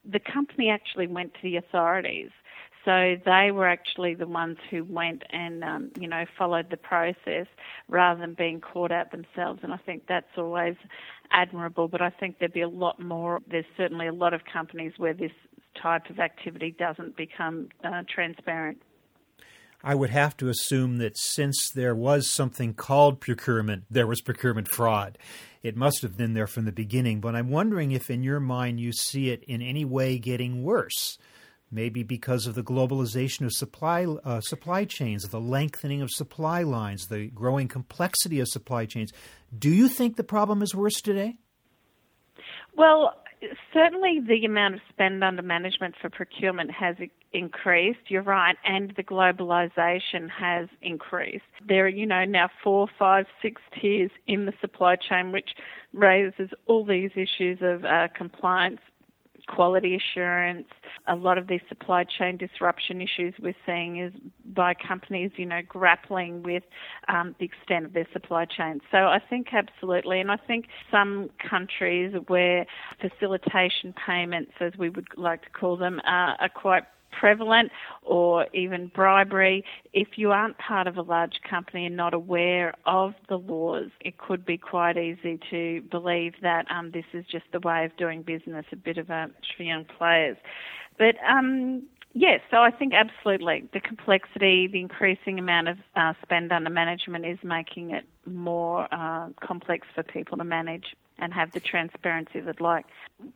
the 0.05 0.21
company 0.21 0.71
actually 0.71 1.07
went 1.07 1.35
to 1.35 1.41
the 1.43 1.57
authorities. 1.57 2.31
So 2.85 3.17
they 3.27 3.51
were 3.51 3.69
actually 3.69 4.15
the 4.15 4.27
ones 4.27 4.57
who 4.71 4.85
went 4.85 5.23
and, 5.31 5.63
um, 5.63 5.91
you 5.99 6.09
know, 6.09 6.25
followed 6.39 6.71
the 6.71 6.79
process 6.79 7.47
rather 7.89 8.21
than 8.21 8.33
being 8.33 8.61
caught 8.61 8.91
out 8.91 9.11
themselves. 9.11 9.61
And 9.63 9.73
I 9.73 9.77
think 9.77 10.05
that's 10.09 10.39
always 10.39 10.77
admirable. 11.31 11.89
But 11.89 12.01
I 12.01 12.09
think 12.09 12.39
there'd 12.39 12.55
be 12.55 12.63
a 12.63 12.69
lot 12.69 12.99
more. 12.99 13.41
There's 13.51 13.67
certainly 13.77 14.07
a 14.07 14.15
lot 14.15 14.33
of 14.33 14.41
companies 14.51 14.93
where 14.97 15.13
this 15.13 15.33
type 15.81 16.09
of 16.09 16.19
activity 16.19 16.75
doesn't 16.79 17.17
become 17.17 17.69
uh, 17.85 18.03
transparent. 18.09 18.79
I 19.83 19.95
would 19.95 20.11
have 20.11 20.37
to 20.39 20.49
assume 20.49 20.99
that 20.99 21.17
since 21.17 21.71
there 21.75 21.95
was 21.95 22.31
something 22.31 22.75
called 22.75 23.21
procurement, 23.21 23.85
there 23.91 24.07
was 24.07 24.21
procurement 24.21 24.69
fraud. 24.69 25.17
It 25.63 25.77
must 25.77 26.03
have 26.03 26.17
been 26.17 26.35
there 26.35 26.47
from 26.47 26.65
the 26.65 26.73
beginning, 26.73 27.21
but 27.21 27.35
I'm 27.35 27.51
wondering 27.51 27.93
if 27.93 28.11
in 28.11 28.23
your 28.23 28.41
mind 28.41 28.81
you 28.81 28.93
see 28.93 29.31
it 29.31 29.43
in 29.45 29.63
any 29.63 29.85
way 29.85 30.19
getting 30.19 30.63
worse 30.63 31.19
maybe 31.71 32.03
because 32.03 32.47
of 32.47 32.55
the 32.55 32.63
globalization 32.63 33.45
of 33.45 33.53
supply 33.53 34.05
uh, 34.05 34.41
supply 34.41 34.85
chains, 34.85 35.23
the 35.25 35.41
lengthening 35.41 36.03
of 36.03 36.11
supply 36.11 36.63
lines, 36.63 37.07
the 37.07 37.29
growing 37.29 37.69
complexity 37.69 38.41
of 38.41 38.49
supply 38.49 38.87
chains. 38.87 39.13
Do 39.57 39.71
you 39.71 39.89
think 39.89 40.17
the 40.17 40.25
problem 40.25 40.63
is 40.63 40.75
worse 40.75 41.01
today? 41.01 41.37
Well, 42.77 43.15
certainly 43.73 44.21
the 44.27 44.45
amount 44.45 44.75
of 44.75 44.81
spend 44.89 45.23
under 45.23 45.43
management 45.43 45.95
for 46.01 46.11
procurement 46.11 46.71
has 46.71 46.97
increased. 47.33 48.01
You're 48.09 48.23
right, 48.23 48.57
and 48.65 48.93
the 48.97 49.05
globalization 49.05 50.29
has 50.31 50.69
increased. 50.83 51.45
There 51.67 51.85
are, 51.85 51.89
you 51.89 52.07
know, 52.07 52.25
now 52.25 52.49
four, 52.63 52.89
five, 52.99 53.27
six 53.43 53.63
tiers 53.81 54.11
in 54.27 54.47
the 54.47 54.53
supply 54.61 54.97
chain, 54.97 55.33
which 55.33 55.51
raises 55.93 56.51
all 56.67 56.85
these 56.85 57.11
issues 57.15 57.59
of 57.63 57.85
uh, 57.85 58.09
compliance 58.17 58.81
quality 59.49 59.97
assurance. 59.97 60.69
A 61.09 61.17
lot 61.17 61.39
of 61.39 61.49
these 61.49 61.61
supply 61.69 62.05
chain 62.05 62.37
disruption 62.37 63.01
issues 63.01 63.35
we're 63.41 63.55
seeing 63.67 63.99
is 63.99 64.13
by 64.45 64.75
companies, 64.75 65.33
you 65.37 65.47
know, 65.47 65.61
grappling 65.67 66.43
with 66.43 66.63
um, 67.09 67.35
the 67.39 67.47
extent 67.47 67.85
of 67.85 67.93
their 67.93 68.07
supply 68.13 68.45
chain. 68.45 68.81
So 68.91 68.99
I 68.99 69.19
think 69.19 69.49
absolutely, 69.53 70.21
and 70.21 70.31
I 70.31 70.37
think 70.37 70.67
some 70.91 71.31
countries 71.39 72.15
where 72.29 72.67
facilitation 73.01 73.95
payments, 74.07 74.53
as 74.61 74.73
we 74.79 74.89
would 74.89 75.09
like 75.17 75.43
to 75.43 75.51
call 75.51 75.77
them, 75.77 76.01
are 76.07 76.37
quite 76.55 76.85
prevalent 77.11 77.71
or 78.03 78.47
even 78.55 78.89
bribery. 78.95 79.65
If 79.93 80.09
you 80.17 80.33
aren't 80.33 80.59
part 80.59 80.87
of 80.87 80.97
a 80.97 81.03
large 81.03 81.41
company 81.49 81.87
and 81.87 81.97
not 81.97 82.15
aware 82.15 82.75
of 82.87 83.15
the 83.29 83.37
laws, 83.37 83.91
it 84.01 84.19
could 84.19 84.45
be 84.45 84.59
quite 84.59 84.97
easy 84.97 85.39
to 85.51 85.83
believe 85.91 86.35
that 86.43 86.67
um, 86.71 86.91
this 86.93 87.05
is 87.13 87.25
just 87.31 87.45
the 87.53 87.61
way 87.61 87.85
of 87.85 87.97
doing 87.97 88.23
business, 88.23 88.67
a 88.73 88.77
bit 88.77 88.99
of 88.99 89.11
a 89.11 89.31
for 89.57 89.63
young 89.63 89.85
players. 89.85 90.37
But 90.99 91.17
um, 91.27 91.83
Yes, 92.13 92.41
so 92.51 92.57
I 92.57 92.73
think 92.73 92.93
absolutely 92.93 93.69
the 93.73 93.81
complexity, 93.81 94.67
the 94.67 94.81
increasing 94.81 95.39
amount 95.39 95.69
of 95.69 95.79
uh, 95.95 96.15
spend 96.23 96.51
under 96.51 96.69
management 96.69 97.25
is 97.25 97.39
making 97.45 97.93
it 97.93 98.05
more 98.27 98.89
uh, 98.93 99.29
complex 99.41 99.87
for 99.95 100.03
people 100.03 100.37
to 100.39 100.45
manage 100.45 100.97
and 101.21 101.33
have 101.33 101.53
the 101.53 101.61
transparency 101.61 102.41
they'd 102.41 102.61
like. 102.61 102.87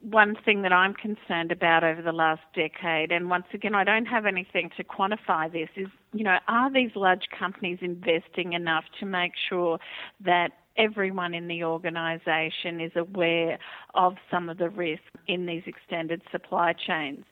One 0.01 0.35
thing 0.45 0.63
that 0.63 0.73
I'm 0.73 0.95
concerned 0.95 1.53
about 1.53 1.85
over 1.85 2.03
the 2.03 2.13
last 2.13 2.43
decade, 2.55 3.13
and 3.13 3.29
once 3.29 3.47
again, 3.53 3.75
I 3.75 3.85
don't 3.85 4.07
have 4.07 4.27
anything 4.27 4.71
to 4.77 4.85
quantify 4.85 5.53
this, 5.53 5.69
is, 5.77 5.89
you 6.13 6.25
know, 6.25 6.39
are 6.49 6.73
these 6.73 6.91
large 6.95 7.29
companies 7.39 7.79
investing 7.83 8.55
enough 8.55 8.85
to 9.01 9.07
make 9.07 9.33
sure 9.49 9.79
that 10.25 10.53
everyone 10.77 11.35
in 11.35 11.47
the 11.49 11.63
organisation 11.63 12.81
is 12.81 12.93
aware 12.97 13.59
of 13.95 14.15
some 14.31 14.49
of 14.49 14.59
the 14.59 14.69
risks 14.69 15.05
in 15.29 15.47
these 15.47 15.63
extended 15.67 16.21
supply 16.33 16.73
chains. 16.73 17.25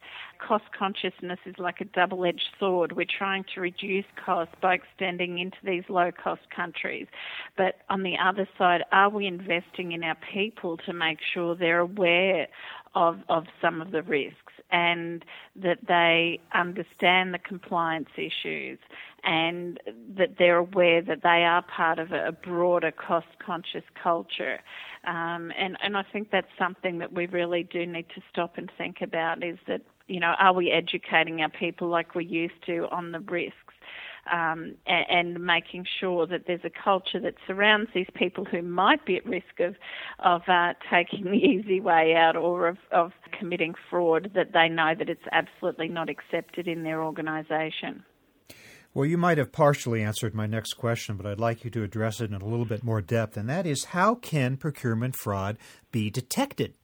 Cost 0.47 0.65
consciousness 0.77 1.39
is 1.47 1.55
like 1.59 1.81
a 1.81 1.85
double 1.85 2.25
edged 2.25 2.49
sword. 2.59 2.93
We're 2.93 3.07
trying 3.07 3.45
to 3.55 3.61
reduce 3.61 4.05
costs 4.25 4.55
by 4.61 4.75
extending 4.75 5.39
into 5.39 5.57
these 5.63 5.85
low 5.89 6.11
cost 6.11 6.43
countries. 6.55 7.07
But 7.57 7.77
on 7.89 8.03
the 8.03 8.17
other 8.23 8.49
side, 8.59 8.83
are 8.91 9.09
we 9.09 9.27
investing 9.27 9.93
in 9.93 10.03
our 10.03 10.17
people 10.33 10.79
to 10.79 10.93
make 10.93 11.19
sure 11.33 11.55
they're 11.55 11.79
aware 11.79 12.49
of, 12.95 13.21
of 13.29 13.45
some 13.61 13.81
of 13.81 13.93
the 13.93 14.03
risks 14.03 14.53
and 14.71 15.25
that 15.55 15.79
they 15.87 16.41
understand 16.55 17.35
the 17.35 17.39
compliance 17.39 18.09
issues 18.17 18.79
and 19.25 19.79
that 20.17 20.37
they're 20.39 20.57
aware 20.57 21.03
that 21.03 21.23
they 21.23 21.45
are 21.45 21.63
part 21.63 21.99
of 21.99 22.11
a 22.13 22.33
broader 22.33 22.91
cost 22.91 23.27
conscious 23.45 23.85
culture. 24.03 24.59
Um, 25.07 25.53
and, 25.57 25.77
and 25.83 25.97
I 25.97 26.03
think 26.13 26.31
that's 26.31 26.49
something 26.59 26.99
that 26.99 27.13
we 27.13 27.27
really 27.27 27.63
do 27.63 27.87
need 27.87 28.07
to 28.15 28.23
stop 28.31 28.57
and 28.57 28.71
think 28.77 28.97
about 29.03 29.45
is 29.45 29.59
that, 29.69 29.83
you 30.07 30.21
know, 30.21 30.35
are 30.39 30.53
we 30.53 30.71
educating 30.71 31.41
our 31.41 31.51
people 31.51 31.89
like 31.89 32.15
we 32.15 32.25
used 32.25 32.65
to 32.67 32.87
on 32.91 33.13
the 33.13 33.21
risks? 33.21 33.57
Um, 34.33 34.77
and, 34.87 35.35
and, 35.37 35.45
making 35.45 35.85
sure 35.99 36.29
that 36.29 36.47
there's 36.47 36.61
a 36.63 36.71
culture 36.71 37.19
that 37.19 37.35
surrounds 37.45 37.91
these 37.93 38.07
people 38.15 38.45
who 38.45 38.63
might 38.63 39.05
be 39.05 39.17
at 39.17 39.27
risk 39.27 39.59
of 39.59 39.75
of 40.21 40.43
uh, 40.47 40.75
taking 40.89 41.25
the 41.25 41.31
easy 41.39 41.81
way 41.81 42.15
out 42.15 42.37
or 42.37 42.69
of, 42.69 42.79
of 42.93 43.11
committing 43.37 43.75
fraud, 43.91 44.31
that 44.37 44.53
they 44.53 44.69
know 44.69 44.95
that 44.97 45.09
it's 45.09 45.25
absolutely 45.33 45.89
not 45.89 46.09
accepted 46.09 46.69
in 46.69 46.85
their 46.85 47.03
organisation. 47.03 48.05
Well, 48.95 49.07
you 49.07 49.17
might 49.17 49.39
have 49.39 49.53
partially 49.53 50.03
answered 50.03 50.35
my 50.35 50.47
next 50.47 50.75
question, 50.75 51.17
but 51.17 51.25
I'd 51.25 51.41
like 51.41 51.65
you 51.65 51.71
to 51.71 51.83
address 51.83 52.21
it 52.21 52.31
in 52.31 52.35
a 52.35 52.45
little 52.45 52.67
bit 52.67 52.85
more 52.85 53.01
depth, 53.01 53.39
and 53.39 53.49
that 53.49 53.67
is 53.67 53.87
how 53.87 54.15
can 54.15 54.59
procurement 54.59 55.17
fraud 55.17 55.57
be 55.91 56.11
detected? 56.11 56.75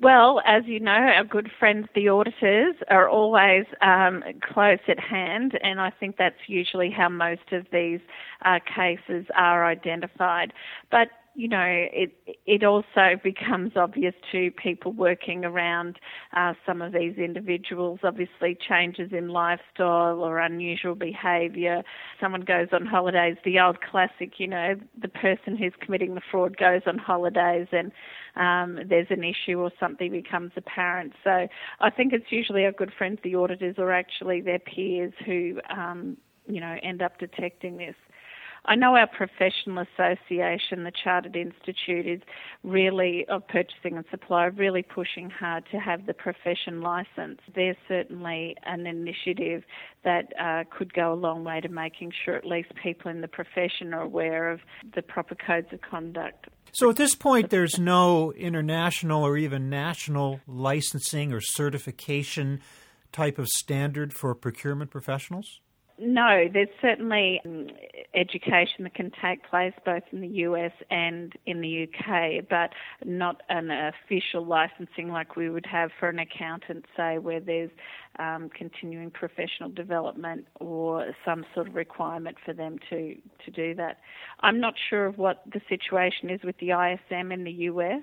Well, 0.00 0.40
as 0.46 0.62
you 0.66 0.78
know, 0.78 0.92
our 0.92 1.24
good 1.24 1.50
friends, 1.58 1.88
the 1.94 2.08
auditors, 2.08 2.76
are 2.88 3.08
always 3.08 3.64
um, 3.82 4.22
close 4.42 4.78
at 4.86 5.00
hand, 5.00 5.58
and 5.60 5.80
I 5.80 5.90
think 5.90 6.16
that's 6.16 6.36
usually 6.46 6.88
how 6.90 7.08
most 7.08 7.50
of 7.50 7.66
these 7.72 7.98
uh, 8.44 8.60
cases 8.76 9.26
are 9.34 9.66
identified. 9.66 10.52
But 10.92 11.08
you 11.38 11.46
know, 11.46 11.64
it 11.64 12.10
it 12.46 12.64
also 12.64 13.14
becomes 13.22 13.76
obvious 13.76 14.14
to 14.32 14.50
people 14.60 14.90
working 14.90 15.44
around 15.44 16.00
uh, 16.36 16.54
some 16.66 16.82
of 16.82 16.92
these 16.92 17.16
individuals. 17.16 18.00
Obviously, 18.02 18.58
changes 18.68 19.12
in 19.12 19.28
lifestyle 19.28 20.24
or 20.24 20.40
unusual 20.40 20.96
behaviour. 20.96 21.84
Someone 22.20 22.40
goes 22.40 22.66
on 22.72 22.86
holidays. 22.86 23.36
The 23.44 23.60
old 23.60 23.80
classic, 23.82 24.40
you 24.40 24.48
know, 24.48 24.74
the 25.00 25.06
person 25.06 25.56
who's 25.56 25.72
committing 25.80 26.16
the 26.16 26.20
fraud 26.28 26.56
goes 26.56 26.82
on 26.88 26.98
holidays 26.98 27.68
and 27.70 27.92
um, 28.34 28.80
there's 28.88 29.06
an 29.10 29.22
issue 29.22 29.60
or 29.60 29.70
something 29.78 30.10
becomes 30.10 30.50
apparent. 30.56 31.12
So 31.22 31.46
I 31.78 31.90
think 31.90 32.12
it's 32.12 32.32
usually 32.32 32.64
our 32.64 32.72
good 32.72 32.92
friends, 32.98 33.20
the 33.22 33.36
auditors, 33.36 33.76
or 33.78 33.92
actually 33.92 34.40
their 34.40 34.58
peers 34.58 35.12
who, 35.24 35.60
um, 35.70 36.16
you 36.48 36.60
know, 36.60 36.76
end 36.82 37.00
up 37.00 37.16
detecting 37.20 37.76
this. 37.76 37.94
I 38.68 38.74
know 38.74 38.94
our 38.96 39.06
professional 39.06 39.82
association, 39.96 40.84
the 40.84 40.92
Chartered 40.92 41.36
Institute, 41.36 42.06
is 42.06 42.20
really, 42.62 43.24
of 43.28 43.48
purchasing 43.48 43.96
and 43.96 44.04
supply, 44.10 44.44
really 44.44 44.82
pushing 44.82 45.30
hard 45.30 45.64
to 45.70 45.78
have 45.78 46.04
the 46.04 46.12
profession 46.12 46.82
licensed. 46.82 47.40
There's 47.54 47.78
certainly 47.88 48.56
an 48.64 48.86
initiative 48.86 49.64
that 50.04 50.34
uh, 50.38 50.64
could 50.70 50.92
go 50.92 51.14
a 51.14 51.16
long 51.16 51.44
way 51.44 51.62
to 51.62 51.68
making 51.70 52.12
sure 52.24 52.34
at 52.34 52.44
least 52.44 52.68
people 52.82 53.10
in 53.10 53.22
the 53.22 53.28
profession 53.28 53.94
are 53.94 54.02
aware 54.02 54.50
of 54.50 54.60
the 54.94 55.00
proper 55.00 55.34
codes 55.34 55.68
of 55.72 55.80
conduct. 55.80 56.48
So 56.72 56.90
at 56.90 56.96
this 56.96 57.14
point, 57.14 57.48
there's 57.48 57.78
no 57.78 58.32
international 58.34 59.24
or 59.24 59.38
even 59.38 59.70
national 59.70 60.40
licensing 60.46 61.32
or 61.32 61.40
certification 61.40 62.60
type 63.12 63.38
of 63.38 63.48
standard 63.48 64.12
for 64.12 64.34
procurement 64.34 64.90
professionals? 64.90 65.60
No, 66.00 66.48
there's 66.52 66.68
certainly 66.80 67.40
um, 67.44 67.66
education 68.14 68.84
that 68.84 68.94
can 68.94 69.10
take 69.20 69.42
place 69.48 69.72
both 69.84 70.04
in 70.12 70.20
the 70.20 70.28
US 70.28 70.70
and 70.90 71.32
in 71.44 71.60
the 71.60 71.88
UK, 71.88 72.44
but 72.48 72.70
not 73.04 73.42
an 73.48 73.70
official 73.70 74.44
licensing 74.46 75.08
like 75.08 75.34
we 75.34 75.50
would 75.50 75.66
have 75.66 75.90
for 75.98 76.08
an 76.08 76.20
accountant, 76.20 76.84
say, 76.96 77.18
where 77.18 77.40
there's 77.40 77.70
um, 78.20 78.48
continuing 78.56 79.10
professional 79.10 79.70
development 79.70 80.46
or 80.60 81.14
some 81.24 81.44
sort 81.52 81.66
of 81.66 81.74
requirement 81.74 82.36
for 82.44 82.52
them 82.52 82.78
to, 82.90 83.16
to 83.44 83.50
do 83.50 83.74
that. 83.74 83.98
I'm 84.40 84.60
not 84.60 84.74
sure 84.90 85.06
of 85.06 85.18
what 85.18 85.42
the 85.52 85.60
situation 85.68 86.30
is 86.30 86.40
with 86.44 86.58
the 86.58 86.70
ISM 86.70 87.32
in 87.32 87.42
the 87.42 87.52
US, 87.52 88.02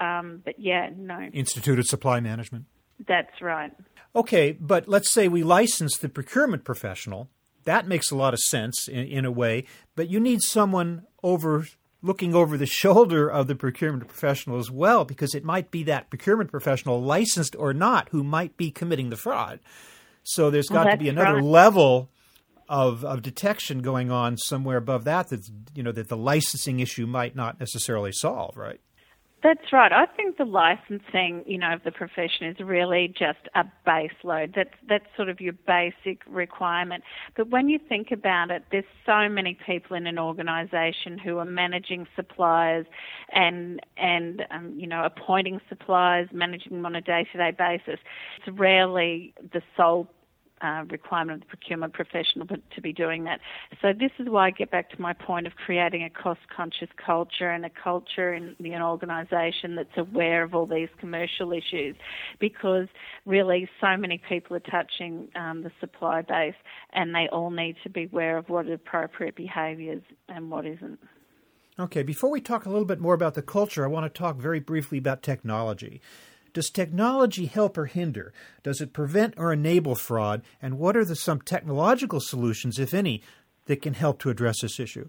um, 0.00 0.40
but 0.46 0.58
yeah, 0.58 0.88
no. 0.96 1.28
Institute 1.34 1.78
of 1.78 1.86
Supply 1.86 2.20
Management? 2.20 2.64
That's 3.06 3.40
right. 3.40 3.72
Okay, 4.16 4.52
but 4.52 4.88
let's 4.88 5.10
say 5.10 5.28
we 5.28 5.42
license 5.42 5.96
the 5.98 6.08
procurement 6.08 6.64
professional. 6.64 7.28
That 7.64 7.86
makes 7.86 8.10
a 8.10 8.16
lot 8.16 8.34
of 8.34 8.40
sense 8.40 8.88
in, 8.88 9.06
in 9.06 9.24
a 9.24 9.30
way, 9.30 9.64
but 9.94 10.08
you 10.08 10.18
need 10.18 10.40
someone 10.42 11.04
over 11.22 11.66
looking 12.02 12.34
over 12.34 12.56
the 12.56 12.66
shoulder 12.66 13.28
of 13.28 13.48
the 13.48 13.54
procurement 13.54 14.06
professional 14.06 14.58
as 14.58 14.70
well, 14.70 15.04
because 15.04 15.34
it 15.34 15.44
might 15.44 15.70
be 15.70 15.82
that 15.84 16.08
procurement 16.10 16.50
professional, 16.50 17.02
licensed 17.02 17.56
or 17.58 17.74
not, 17.74 18.08
who 18.10 18.22
might 18.22 18.56
be 18.56 18.70
committing 18.70 19.10
the 19.10 19.16
fraud. 19.16 19.58
So 20.22 20.50
there's 20.50 20.68
got 20.68 20.86
well, 20.86 20.94
to 20.94 21.02
be 21.02 21.08
another 21.08 21.36
right. 21.36 21.44
level 21.44 22.10
of 22.68 23.02
of 23.04 23.22
detection 23.22 23.80
going 23.80 24.10
on 24.10 24.36
somewhere 24.36 24.76
above 24.76 25.04
that 25.04 25.28
that 25.28 25.48
you 25.74 25.82
know 25.82 25.92
that 25.92 26.08
the 26.08 26.16
licensing 26.16 26.80
issue 26.80 27.06
might 27.06 27.34
not 27.34 27.58
necessarily 27.58 28.12
solve, 28.12 28.56
right? 28.56 28.80
That's 29.40 29.72
right. 29.72 29.92
I 29.92 30.06
think 30.06 30.36
the 30.36 30.44
licensing, 30.44 31.44
you 31.46 31.58
know, 31.58 31.72
of 31.72 31.84
the 31.84 31.92
profession 31.92 32.46
is 32.46 32.56
really 32.58 33.06
just 33.16 33.38
a 33.54 33.64
base 33.86 34.10
load. 34.24 34.52
That's 34.56 34.74
that's 34.88 35.04
sort 35.16 35.28
of 35.28 35.40
your 35.40 35.52
basic 35.52 36.22
requirement. 36.26 37.04
But 37.36 37.48
when 37.48 37.68
you 37.68 37.78
think 37.88 38.10
about 38.10 38.50
it, 38.50 38.64
there's 38.72 38.84
so 39.06 39.28
many 39.28 39.56
people 39.64 39.96
in 39.96 40.08
an 40.08 40.18
organisation 40.18 41.18
who 41.18 41.38
are 41.38 41.44
managing 41.44 42.08
suppliers 42.16 42.86
and 43.32 43.78
and 43.96 44.44
um, 44.50 44.74
you 44.76 44.88
know 44.88 45.04
appointing 45.04 45.60
suppliers, 45.68 46.28
managing 46.32 46.72
them 46.72 46.84
on 46.86 46.96
a 46.96 47.00
day-to-day 47.00 47.52
basis. 47.56 48.00
It's 48.44 48.58
rarely 48.58 49.34
the 49.52 49.62
sole 49.76 50.08
uh, 50.60 50.84
requirement 50.90 51.42
of 51.42 51.48
the 51.48 51.56
procurement 51.56 51.92
professional 51.92 52.46
to 52.46 52.80
be 52.80 52.92
doing 52.92 53.24
that. 53.24 53.40
So 53.80 53.92
this 53.92 54.10
is 54.18 54.28
why 54.28 54.46
I 54.46 54.50
get 54.50 54.70
back 54.70 54.90
to 54.90 55.00
my 55.00 55.12
point 55.12 55.46
of 55.46 55.54
creating 55.56 56.02
a 56.04 56.10
cost-conscious 56.10 56.88
culture 57.04 57.50
and 57.50 57.64
a 57.64 57.70
culture 57.70 58.34
in, 58.34 58.56
an 58.58 58.82
organisation 58.82 59.76
that's 59.76 59.96
aware 59.96 60.42
of 60.42 60.54
all 60.54 60.66
these 60.66 60.88
commercial 60.98 61.52
issues, 61.52 61.96
because 62.38 62.88
really 63.26 63.68
so 63.80 63.96
many 63.96 64.20
people 64.28 64.56
are 64.56 64.60
touching 64.60 65.28
um, 65.34 65.62
the 65.62 65.70
supply 65.80 66.22
base, 66.22 66.54
and 66.92 67.14
they 67.14 67.28
all 67.30 67.50
need 67.50 67.76
to 67.82 67.90
be 67.90 68.04
aware 68.04 68.36
of 68.38 68.48
what 68.48 68.68
appropriate 68.68 69.36
behaviours 69.36 70.02
and 70.28 70.50
what 70.50 70.66
isn't. 70.66 70.98
Okay, 71.80 72.02
before 72.02 72.30
we 72.30 72.40
talk 72.40 72.66
a 72.66 72.68
little 72.68 72.84
bit 72.84 73.00
more 73.00 73.14
about 73.14 73.34
the 73.34 73.42
culture, 73.42 73.84
I 73.84 73.88
want 73.88 74.12
to 74.12 74.18
talk 74.18 74.36
very 74.36 74.58
briefly 74.58 74.98
about 74.98 75.22
technology. 75.22 76.00
Does 76.58 76.70
technology 76.70 77.46
help 77.46 77.78
or 77.78 77.86
hinder? 77.86 78.32
Does 78.64 78.80
it 78.80 78.92
prevent 78.92 79.34
or 79.36 79.52
enable 79.52 79.94
fraud? 79.94 80.42
And 80.60 80.76
what 80.76 80.96
are 80.96 81.04
the 81.04 81.14
some 81.14 81.40
technological 81.40 82.18
solutions, 82.18 82.80
if 82.80 82.92
any, 82.92 83.22
that 83.66 83.80
can 83.80 83.94
help 83.94 84.18
to 84.22 84.28
address 84.28 84.62
this 84.62 84.80
issue? 84.80 85.08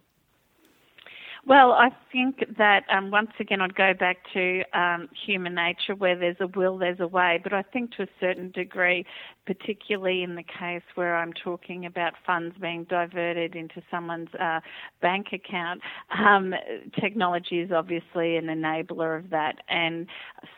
Well, 1.47 1.71
I 1.71 1.89
think 2.11 2.43
that 2.59 2.83
um, 2.95 3.09
once 3.09 3.31
again 3.39 3.61
I'd 3.61 3.73
go 3.73 3.93
back 3.99 4.17
to 4.33 4.61
um, 4.79 5.09
human 5.25 5.55
nature 5.55 5.95
where 5.97 6.15
there's 6.15 6.37
a 6.39 6.45
will, 6.45 6.77
there's 6.77 6.99
a 6.99 7.07
way. 7.07 7.39
But 7.41 7.53
I 7.53 7.63
think 7.63 7.95
to 7.95 8.03
a 8.03 8.07
certain 8.19 8.51
degree, 8.51 9.03
particularly 9.49 10.21
in 10.21 10.35
the 10.35 10.43
case 10.43 10.83
where 10.93 11.17
I'm 11.17 11.33
talking 11.33 11.87
about 11.87 12.13
funds 12.23 12.55
being 12.61 12.83
diverted 12.83 13.55
into 13.55 13.81
someone's 13.89 14.29
uh, 14.39 14.59
bank 15.01 15.29
account, 15.33 15.81
um, 16.15 16.53
technology 17.01 17.59
is 17.59 17.71
obviously 17.71 18.37
an 18.37 18.45
enabler 18.45 19.17
of 19.17 19.31
that. 19.31 19.55
And 19.67 20.05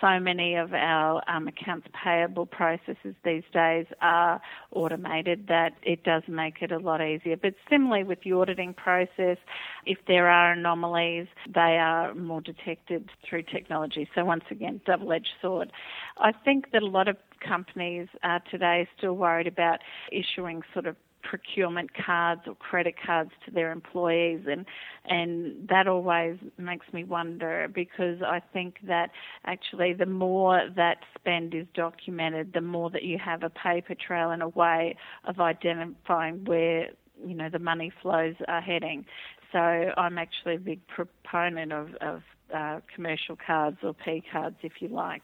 so 0.01 0.19
many 0.19 0.55
of 0.55 0.73
our 0.73 1.23
um, 1.29 1.47
accounts 1.47 1.87
payable 2.03 2.45
processes 2.45 3.15
these 3.23 3.43
days 3.53 3.85
are 4.01 4.41
automated 4.73 5.45
that 5.47 5.71
it 5.83 6.03
does 6.03 6.23
make 6.27 6.55
it 6.61 6.73
a 6.73 6.77
lot 6.77 7.01
easier. 7.01 7.37
But 7.37 7.53
similarly 7.69 8.03
with 8.03 8.19
the 8.25 8.33
auditing 8.33 8.73
process, 8.73 9.37
if 9.85 9.99
there 10.05 10.27
are 10.27 10.51
anomalies, 10.51 11.27
they 11.47 11.77
are 11.79 12.13
more 12.13 12.41
detected 12.41 13.09
through 13.25 13.43
technology. 13.43 14.09
So 14.13 14.25
once 14.25 14.43
again, 14.51 14.81
double-edged 14.85 15.29
sword. 15.41 15.71
I 16.17 16.33
think 16.33 16.71
that 16.73 16.81
a 16.81 16.87
lot 16.87 17.07
of 17.07 17.15
companies 17.41 18.07
are 18.23 18.41
today 18.51 18.87
still 18.97 19.13
worried 19.13 19.47
about 19.47 19.79
issuing 20.11 20.61
sort 20.73 20.85
of 20.85 20.95
procurement 21.23 21.91
cards 21.93 22.41
or 22.47 22.55
credit 22.55 22.95
cards 23.05 23.31
to 23.45 23.51
their 23.51 23.71
employees 23.71 24.41
and 24.49 24.65
and 25.05 25.67
that 25.69 25.87
always 25.87 26.37
makes 26.57 26.91
me 26.93 27.03
wonder 27.03 27.67
because 27.73 28.21
I 28.21 28.41
think 28.53 28.77
that 28.87 29.11
actually 29.45 29.93
the 29.93 30.05
more 30.07 30.67
that 30.75 30.97
spend 31.15 31.53
is 31.53 31.67
documented 31.75 32.53
the 32.53 32.61
more 32.61 32.89
that 32.89 33.03
you 33.03 33.19
have 33.19 33.43
a 33.43 33.49
paper 33.51 33.95
trail 33.95 34.31
and 34.31 34.41
a 34.41 34.49
way 34.49 34.95
of 35.25 35.39
identifying 35.39 36.43
where 36.45 36.89
you 37.25 37.35
know 37.35 37.49
the 37.49 37.59
money 37.59 37.91
flows 38.01 38.35
are 38.47 38.61
heading. 38.61 39.05
So 39.51 39.59
I'm 39.59 40.17
actually 40.17 40.55
a 40.55 40.59
big 40.59 40.79
proponent 40.87 41.73
of, 41.73 41.93
of 41.95 42.21
uh, 42.53 42.79
commercial 42.93 43.35
cards 43.35 43.77
or 43.83 43.93
P 43.93 44.23
cards, 44.31 44.57
if 44.61 44.73
you 44.79 44.87
like. 44.87 45.23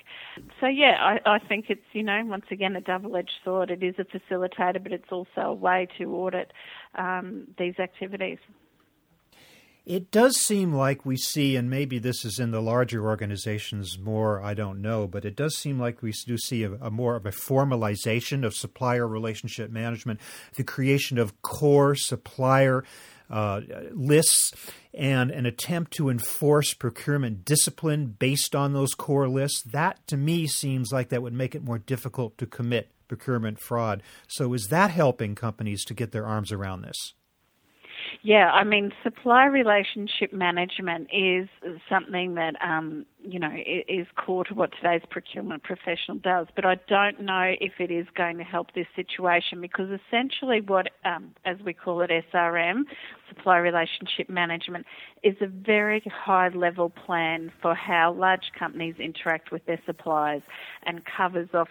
So 0.59 0.67
yeah, 0.67 0.95
I, 0.99 1.35
I 1.35 1.39
think 1.39 1.65
it's 1.69 1.81
you 1.93 2.03
know 2.03 2.21
once 2.25 2.45
again 2.51 2.75
a 2.75 2.81
double-edged 2.81 3.31
sword. 3.43 3.71
It 3.71 3.83
is 3.83 3.95
a 3.99 4.05
facilitator, 4.05 4.81
but 4.81 4.91
it's 4.91 5.11
also 5.11 5.41
a 5.41 5.53
way 5.53 5.87
to 5.97 6.05
audit 6.13 6.51
um, 6.95 7.47
these 7.57 7.75
activities. 7.79 8.39
It 9.87 10.11
does 10.11 10.35
seem 10.35 10.73
like 10.73 11.05
we 11.05 11.15
see, 11.15 11.55
and 11.55 11.69
maybe 11.69 11.97
this 11.97 12.25
is 12.25 12.39
in 12.39 12.51
the 12.51 12.61
larger 12.61 13.07
organizations 13.07 13.97
more, 13.97 14.43
I 14.43 14.53
don't 14.53 14.81
know, 14.81 15.07
but 15.07 15.23
it 15.23 15.33
does 15.33 15.55
seem 15.55 15.79
like 15.79 16.01
we 16.01 16.11
do 16.25 16.37
see 16.37 16.63
a, 16.63 16.73
a, 16.73 16.91
more 16.91 17.15
of 17.15 17.25
a 17.25 17.31
formalization 17.31 18.45
of 18.45 18.53
supplier 18.53 19.07
relationship 19.07 19.71
management, 19.71 20.19
the 20.57 20.65
creation 20.65 21.17
of 21.17 21.41
core 21.41 21.95
supplier 21.95 22.83
uh, 23.29 23.61
lists 23.91 24.53
and 24.93 25.31
an 25.31 25.45
attempt 25.45 25.91
to 25.93 26.09
enforce 26.09 26.73
procurement 26.73 27.45
discipline 27.45 28.15
based 28.17 28.55
on 28.55 28.73
those 28.73 28.93
core 28.93 29.27
lists, 29.27 29.61
that 29.63 30.05
to 30.07 30.17
me 30.17 30.47
seems 30.47 30.91
like 30.91 31.09
that 31.09 31.21
would 31.21 31.33
make 31.33 31.55
it 31.55 31.63
more 31.63 31.77
difficult 31.77 32.37
to 32.37 32.45
commit 32.45 32.91
procurement 33.07 33.59
fraud. 33.59 34.01
So, 34.27 34.53
is 34.53 34.67
that 34.67 34.91
helping 34.91 35.35
companies 35.35 35.83
to 35.85 35.93
get 35.93 36.11
their 36.11 36.25
arms 36.25 36.51
around 36.51 36.81
this? 36.81 37.13
Yeah, 38.23 38.51
I 38.51 38.63
mean, 38.63 38.91
supply 39.03 39.45
relationship 39.45 40.33
management 40.33 41.07
is 41.13 41.47
something 41.89 42.35
that, 42.35 42.55
um, 42.61 43.05
you 43.21 43.39
know, 43.39 43.51
is 43.87 44.07
core 44.15 44.43
to 44.45 44.53
what 44.53 44.71
today's 44.75 45.03
procurement 45.09 45.63
professional 45.63 46.17
does. 46.17 46.47
But 46.55 46.65
I 46.65 46.75
don't 46.87 47.21
know 47.21 47.53
if 47.61 47.73
it 47.79 47.91
is 47.91 48.07
going 48.15 48.37
to 48.37 48.43
help 48.43 48.73
this 48.73 48.87
situation 48.95 49.61
because 49.61 49.89
essentially 50.07 50.61
what, 50.61 50.87
um, 51.05 51.31
as 51.45 51.57
we 51.63 51.73
call 51.73 52.01
it, 52.01 52.09
SRM, 52.33 52.83
supply 53.29 53.57
relationship 53.57 54.29
management, 54.29 54.85
is 55.23 55.35
a 55.41 55.47
very 55.47 56.03
high 56.11 56.49
level 56.49 56.89
plan 56.89 57.51
for 57.61 57.75
how 57.75 58.13
large 58.13 58.51
companies 58.57 58.95
interact 58.99 59.51
with 59.51 59.65
their 59.65 59.79
suppliers 59.85 60.41
and 60.83 61.01
covers 61.05 61.49
off 61.53 61.69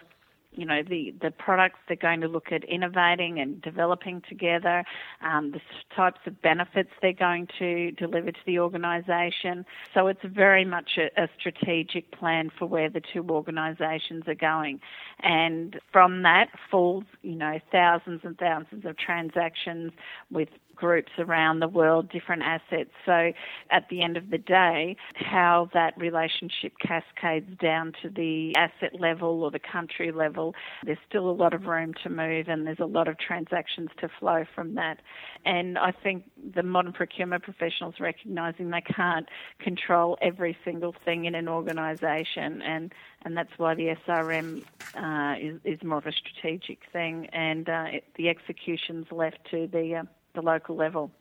you 0.57 0.65
know 0.65 0.81
the 0.83 1.13
the 1.21 1.31
products 1.31 1.79
they're 1.87 1.95
going 1.95 2.21
to 2.21 2.27
look 2.27 2.51
at 2.51 2.63
innovating 2.63 3.39
and 3.39 3.61
developing 3.61 4.21
together, 4.27 4.83
um, 5.21 5.51
the 5.51 5.61
types 5.95 6.19
of 6.25 6.41
benefits 6.41 6.89
they're 7.01 7.13
going 7.13 7.47
to 7.59 7.91
deliver 7.91 8.31
to 8.31 8.39
the 8.45 8.59
organisation. 8.59 9.65
So 9.93 10.07
it's 10.07 10.23
very 10.23 10.65
much 10.65 10.97
a, 10.97 11.23
a 11.23 11.29
strategic 11.39 12.11
plan 12.11 12.49
for 12.57 12.65
where 12.65 12.89
the 12.89 13.01
two 13.01 13.25
organisations 13.29 14.27
are 14.27 14.35
going, 14.35 14.81
and 15.19 15.79
from 15.91 16.23
that 16.23 16.49
falls 16.69 17.05
you 17.21 17.35
know 17.35 17.59
thousands 17.71 18.21
and 18.23 18.37
thousands 18.37 18.85
of 18.85 18.97
transactions 18.97 19.91
with 20.31 20.49
groups 20.77 21.11
around 21.17 21.59
the 21.59 21.67
world, 21.67 22.09
different 22.09 22.43
assets. 22.43 22.91
So 23.05 23.31
at 23.71 23.89
the 23.89 24.01
end 24.01 24.17
of 24.17 24.29
the 24.29 24.37
day, 24.37 24.95
how 25.15 25.69
that 25.73 25.97
relationship 25.97 26.73
cascades 26.79 27.49
down 27.59 27.93
to 28.01 28.09
the 28.09 28.53
asset 28.55 28.99
level 28.99 29.43
or 29.43 29.51
the 29.51 29.59
country 29.59 30.11
level, 30.11 30.53
there's 30.85 30.97
still 31.07 31.29
a 31.29 31.31
lot 31.31 31.53
of 31.53 31.65
room 31.65 31.93
to 32.03 32.09
move 32.09 32.47
and 32.47 32.65
there's 32.65 32.79
a 32.79 32.85
lot 32.85 33.07
of 33.07 33.17
transactions 33.17 33.89
to 33.99 34.09
flow 34.19 34.45
from 34.55 34.75
that. 34.75 34.99
And 35.45 35.77
I 35.77 35.91
think 35.91 36.23
the 36.55 36.63
modern 36.63 36.93
procurement 36.93 37.43
professionals 37.43 37.95
recognizing 37.99 38.69
they 38.69 38.81
can't 38.81 39.27
control 39.59 40.17
every 40.21 40.57
single 40.63 40.95
thing 41.05 41.25
in 41.25 41.35
an 41.35 41.47
organisation 41.47 42.61
and 42.61 42.93
and 43.23 43.35
that's 43.35 43.57
why 43.57 43.75
the 43.75 43.95
SRM 44.07 44.63
uh, 44.95 45.35
is, 45.39 45.59
is 45.65 45.83
more 45.83 45.97
of 45.97 46.05
a 46.05 46.11
strategic 46.11 46.79
thing, 46.93 47.27
and 47.33 47.67
uh, 47.67 47.85
it, 47.87 48.05
the 48.15 48.29
execution's 48.29 49.07
left 49.11 49.39
to 49.51 49.67
the 49.67 49.95
uh, 49.95 50.03
the 50.35 50.41
local 50.41 50.75
level. 50.75 51.11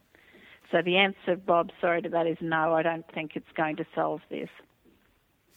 So 0.73 0.83
the 0.83 0.97
answer, 0.97 1.37
Bob, 1.37 1.71
sorry 1.81 2.03
to 2.03 2.09
that, 2.09 2.27
is 2.27 2.39
no. 2.41 2.75
I 2.75 2.83
don't 2.83 3.07
think 3.13 3.33
it's 3.35 3.51
going 3.57 3.77
to 3.77 3.87
solve 3.95 4.21
this. 4.31 4.49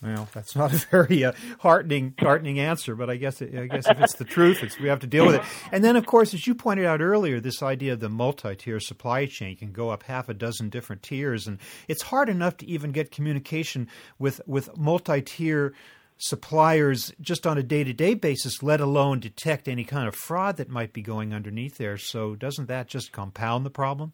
Well, 0.02 0.30
that's 0.34 0.56
not 0.56 0.72
a 0.72 0.78
very 0.78 1.26
uh, 1.26 1.34
heartening, 1.60 2.14
heartening 2.18 2.58
answer, 2.58 2.96
but 2.96 3.10
I 3.10 3.18
guess 3.18 3.42
it, 3.42 3.54
I 3.54 3.68
guess 3.68 3.86
if 3.90 4.00
it's 4.00 4.16
the 4.16 4.24
truth, 4.24 4.64
it's, 4.64 4.80
we 4.80 4.88
have 4.88 5.02
to 5.02 5.08
deal 5.08 5.26
with 5.26 5.36
it. 5.36 5.42
And 5.74 5.84
then, 5.84 5.98
of 5.98 6.06
course, 6.06 6.34
as 6.34 6.48
you 6.48 6.56
pointed 6.56 6.86
out 6.86 7.02
earlier, 7.02 7.42
this 7.42 7.62
idea 7.62 7.94
of 7.94 8.00
the 8.00 8.08
multi-tier 8.08 8.80
supply 8.80 9.26
chain 9.26 9.58
can 9.58 9.74
go 9.74 9.90
up 9.90 10.04
half 10.04 10.30
a 10.30 10.34
dozen 10.34 10.70
different 10.70 11.04
tiers, 11.04 11.48
and 11.48 11.58
it's 11.90 12.04
hard 12.04 12.30
enough 12.30 12.56
to 12.58 12.66
even 12.66 12.94
get 12.94 13.12
communication 13.12 13.90
with 14.18 14.40
with 14.48 14.78
multi-tier 14.78 15.74
suppliers 16.20 17.12
just 17.20 17.48
on 17.48 17.58
a 17.58 17.64
day 17.64 17.84
to 17.84 17.94
day 17.94 18.14
basis, 18.14 18.62
let 18.62 18.80
alone 18.82 19.20
detect 19.20 19.68
any 19.68 19.84
kind 19.84 20.08
of 20.08 20.16
fraud 20.16 20.58
that 20.58 20.70
might 20.70 20.94
be 20.94 21.02
going 21.02 21.34
underneath 21.34 21.78
there. 21.78 21.98
So, 21.98 22.36
doesn't 22.36 22.68
that 22.68 22.88
just 22.88 23.12
compound 23.12 23.66
the 23.66 23.72
problem? 23.72 24.14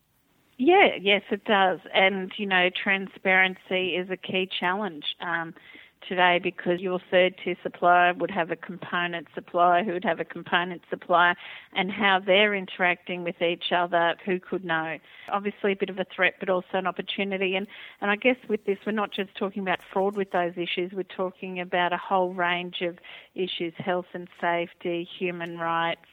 Yeah, 0.58 0.96
yes, 1.02 1.24
it 1.32 1.44
does. 1.44 1.80
And, 1.94 2.32
you 2.38 2.46
know, 2.46 2.70
transparency 2.82 3.96
is 3.96 4.10
a 4.10 4.16
key 4.16 4.48
challenge. 4.60 5.04
Um, 5.20 5.54
today 6.08 6.40
because 6.42 6.80
your 6.80 7.00
third 7.12 7.36
tier 7.44 7.56
supplier 7.64 8.14
would 8.14 8.32
have 8.32 8.52
a 8.52 8.56
component 8.56 9.28
supplier 9.34 9.84
who 9.84 9.94
would 9.94 10.04
have 10.04 10.20
a 10.20 10.26
component 10.26 10.82
supplier 10.90 11.36
and 11.74 11.92
how 11.92 12.20
they're 12.26 12.56
interacting 12.56 13.24
with 13.24 13.42
each 13.42 13.72
other, 13.76 14.16
who 14.26 14.40
could 14.40 14.64
know? 14.64 14.98
Obviously 15.32 15.74
a 15.74 15.76
bit 15.76 15.90
of 15.90 16.00
a 16.00 16.06
threat 16.16 16.36
but 16.40 16.50
also 16.50 16.68
an 16.74 16.88
opportunity 16.88 17.56
and, 17.56 17.68
and 18.02 18.12
I 18.12 18.16
guess 18.16 18.38
with 18.48 18.66
this 18.66 18.78
we're 18.86 18.92
not 18.92 19.12
just 19.12 19.36
talking 19.36 19.62
about 19.62 19.80
fraud 19.94 20.16
with 20.16 20.32
those 20.32 20.54
issues, 20.58 20.92
we're 20.94 21.04
talking 21.04 21.60
about 21.60 21.94
a 21.94 21.98
whole 21.98 22.34
range 22.34 22.82
of 22.82 22.98
issues, 23.36 23.74
health 23.78 24.08
and 24.14 24.28
safety, 24.42 25.08
human 25.18 25.58
rights, 25.58 26.06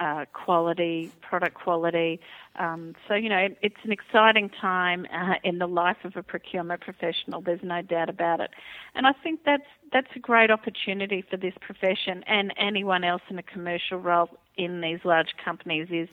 uh, 0.00 0.24
quality, 0.32 1.12
product 1.20 1.54
quality. 1.54 2.20
Um, 2.56 2.94
so, 3.06 3.14
you 3.14 3.28
know, 3.28 3.48
it's 3.62 3.76
an 3.84 3.92
exciting 3.92 4.50
time 4.50 5.06
uh, 5.12 5.34
in 5.44 5.58
the 5.58 5.66
life 5.66 5.98
of 6.04 6.16
a 6.16 6.22
procurement 6.22 6.80
professional. 6.80 7.40
There's 7.40 7.62
no 7.62 7.82
doubt 7.82 8.08
about 8.08 8.40
it. 8.40 8.50
And 8.94 9.06
I 9.06 9.12
think 9.12 9.40
that's, 9.44 9.66
that's 9.92 10.08
a 10.14 10.18
great 10.18 10.50
opportunity 10.50 11.22
for 11.28 11.36
this 11.36 11.54
profession 11.60 12.24
and 12.26 12.52
anyone 12.56 13.04
else 13.04 13.22
in 13.28 13.38
a 13.38 13.42
commercial 13.42 13.98
role 13.98 14.30
in 14.56 14.80
these 14.80 15.00
large 15.04 15.34
companies 15.42 15.88
is 15.90 16.08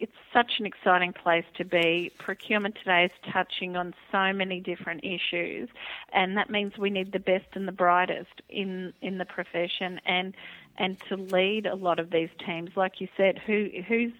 it's 0.00 0.12
such 0.32 0.52
an 0.58 0.66
exciting 0.66 1.12
place 1.12 1.44
to 1.56 1.64
be. 1.64 2.10
Procurement 2.18 2.74
today 2.76 3.04
is 3.04 3.32
touching 3.32 3.76
on 3.76 3.94
so 4.10 4.32
many 4.32 4.58
different 4.58 5.04
issues, 5.04 5.68
and 6.12 6.36
that 6.38 6.48
means 6.48 6.78
we 6.78 6.88
need 6.88 7.12
the 7.12 7.18
best 7.18 7.46
and 7.52 7.68
the 7.68 7.72
brightest 7.72 8.40
in 8.48 8.94
in 9.02 9.18
the 9.18 9.26
profession. 9.26 10.00
And 10.06 10.34
and 10.80 10.98
to 11.08 11.16
lead 11.16 11.66
a 11.66 11.76
lot 11.76 12.00
of 12.00 12.10
these 12.10 12.30
teams. 12.44 12.70
Like 12.74 13.00
you 13.00 13.08
said, 13.16 13.38
who 13.38 13.68
who's 13.86 14.12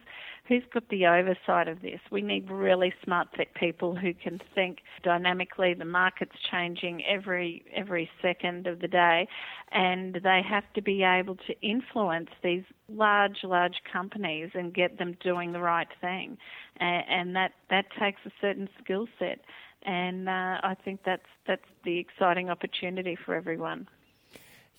who's 0.46 0.62
got 0.72 0.88
the 0.88 1.06
oversight 1.06 1.68
of 1.68 1.80
this? 1.80 2.00
We 2.10 2.22
need 2.22 2.50
really 2.50 2.92
smart 3.02 3.28
people 3.54 3.96
who 3.96 4.12
can 4.12 4.40
think 4.54 4.78
dynamically. 5.02 5.74
The 5.74 5.84
market's 5.86 6.36
changing 6.50 7.02
every 7.06 7.64
every 7.74 8.10
second 8.20 8.66
of 8.66 8.80
the 8.80 8.88
day, 8.88 9.26
and 9.72 10.14
they 10.22 10.42
have 10.46 10.64
to 10.74 10.82
be 10.82 11.02
able 11.02 11.36
to 11.36 11.60
influence 11.62 12.30
these 12.44 12.64
large 12.88 13.42
large 13.42 13.80
companies 13.90 14.50
and 14.54 14.74
get 14.74 14.98
them 14.98 15.16
doing 15.20 15.52
the 15.52 15.60
right 15.60 15.88
thing, 16.00 16.36
and, 16.76 17.04
and 17.08 17.36
that 17.36 17.52
that 17.70 17.86
takes 17.98 18.20
a 18.26 18.30
certain 18.40 18.68
skill 18.84 19.08
set. 19.18 19.40
And 19.82 20.28
uh, 20.28 20.60
I 20.62 20.76
think 20.84 21.00
that's 21.06 21.30
that's 21.46 21.70
the 21.84 21.98
exciting 21.98 22.50
opportunity 22.50 23.16
for 23.16 23.34
everyone. 23.34 23.88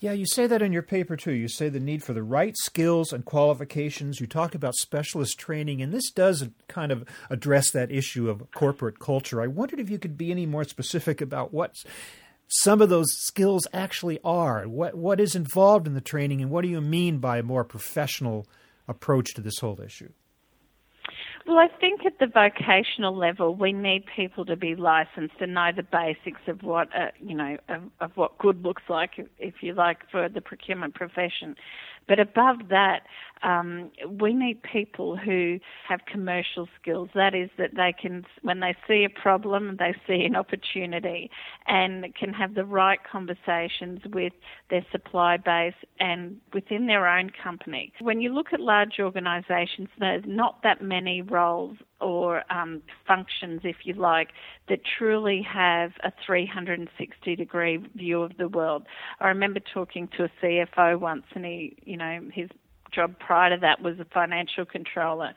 Yeah, 0.01 0.13
you 0.13 0.25
say 0.25 0.47
that 0.47 0.63
in 0.63 0.73
your 0.73 0.81
paper 0.81 1.15
too. 1.15 1.31
You 1.31 1.47
say 1.47 1.69
the 1.69 1.79
need 1.79 2.03
for 2.03 2.13
the 2.13 2.23
right 2.23 2.57
skills 2.57 3.13
and 3.13 3.23
qualifications. 3.23 4.19
You 4.19 4.25
talk 4.25 4.55
about 4.55 4.73
specialist 4.73 5.37
training, 5.37 5.79
and 5.79 5.93
this 5.93 6.09
does 6.09 6.49
kind 6.67 6.91
of 6.91 7.07
address 7.29 7.69
that 7.69 7.91
issue 7.91 8.27
of 8.27 8.49
corporate 8.49 8.97
culture. 8.97 9.43
I 9.43 9.45
wondered 9.45 9.79
if 9.79 9.91
you 9.91 9.99
could 9.99 10.17
be 10.17 10.31
any 10.31 10.47
more 10.47 10.63
specific 10.63 11.21
about 11.21 11.53
what 11.53 11.75
some 12.47 12.81
of 12.81 12.89
those 12.89 13.11
skills 13.11 13.67
actually 13.73 14.19
are. 14.23 14.63
What 14.63 14.95
what 14.95 15.19
is 15.19 15.35
involved 15.35 15.85
in 15.85 15.93
the 15.93 16.01
training, 16.01 16.41
and 16.41 16.49
what 16.49 16.63
do 16.63 16.67
you 16.67 16.81
mean 16.81 17.19
by 17.19 17.37
a 17.37 17.43
more 17.43 17.63
professional 17.63 18.47
approach 18.87 19.35
to 19.35 19.41
this 19.41 19.59
whole 19.59 19.79
issue? 19.79 20.11
Well, 21.47 21.57
I 21.57 21.67
think 21.79 22.05
at 22.05 22.19
the 22.19 22.27
vocational 22.27 23.15
level, 23.15 23.55
we 23.55 23.73
need 23.73 24.05
people 24.15 24.45
to 24.45 24.55
be 24.55 24.75
licensed 24.75 25.35
and 25.39 25.53
know 25.55 25.71
the 25.75 25.83
basics 25.83 26.41
of 26.47 26.61
what, 26.61 26.87
uh, 26.95 27.07
you 27.19 27.35
know, 27.35 27.57
of, 27.67 27.81
of 27.99 28.11
what 28.15 28.37
good 28.37 28.63
looks 28.63 28.83
like, 28.89 29.11
if 29.39 29.55
you 29.61 29.73
like, 29.73 29.97
for 30.11 30.29
the 30.29 30.41
procurement 30.41 30.93
profession. 30.93 31.55
But 32.07 32.19
above 32.19 32.69
that, 32.69 33.01
um, 33.43 33.91
we 34.07 34.33
need 34.33 34.61
people 34.63 35.17
who 35.17 35.59
have 35.87 36.01
commercial 36.05 36.67
skills. 36.79 37.09
That 37.15 37.33
is, 37.33 37.49
that 37.57 37.75
they 37.75 37.93
can, 37.99 38.25
when 38.41 38.59
they 38.59 38.75
see 38.87 39.03
a 39.05 39.09
problem, 39.09 39.77
they 39.79 39.95
see 40.07 40.23
an 40.25 40.35
opportunity 40.35 41.29
and 41.67 42.13
can 42.15 42.33
have 42.33 42.53
the 42.53 42.65
right 42.65 42.99
conversations 43.09 44.01
with 44.11 44.33
their 44.69 44.85
supply 44.91 45.37
base 45.37 45.73
and 45.99 46.37
within 46.53 46.87
their 46.87 47.07
own 47.07 47.31
company. 47.43 47.93
When 47.99 48.21
you 48.21 48.33
look 48.33 48.47
at 48.53 48.59
large 48.59 48.99
organisations, 48.99 49.89
there's 49.99 50.23
not 50.27 50.61
that 50.63 50.81
many 50.81 51.21
roles 51.21 51.77
or 52.01 52.43
um, 52.51 52.81
functions, 53.07 53.61
if 53.63 53.77
you 53.83 53.93
like, 53.93 54.29
that 54.69 54.79
truly 54.97 55.41
have 55.41 55.91
a 56.03 56.11
360 56.25 57.35
degree 57.35 57.77
view 57.95 58.21
of 58.23 58.37
the 58.37 58.47
world. 58.47 58.83
I 59.19 59.27
remember 59.27 59.59
talking 59.73 60.09
to 60.17 60.25
a 60.25 60.29
CFO 60.41 60.99
once, 60.99 61.23
and 61.33 61.45
he, 61.45 61.75
you 61.83 61.97
know, 61.97 62.19
his 62.33 62.49
job 62.93 63.15
prior 63.19 63.51
to 63.55 63.61
that 63.61 63.81
was 63.81 63.99
a 63.99 64.05
financial 64.05 64.65
controller, 64.65 65.33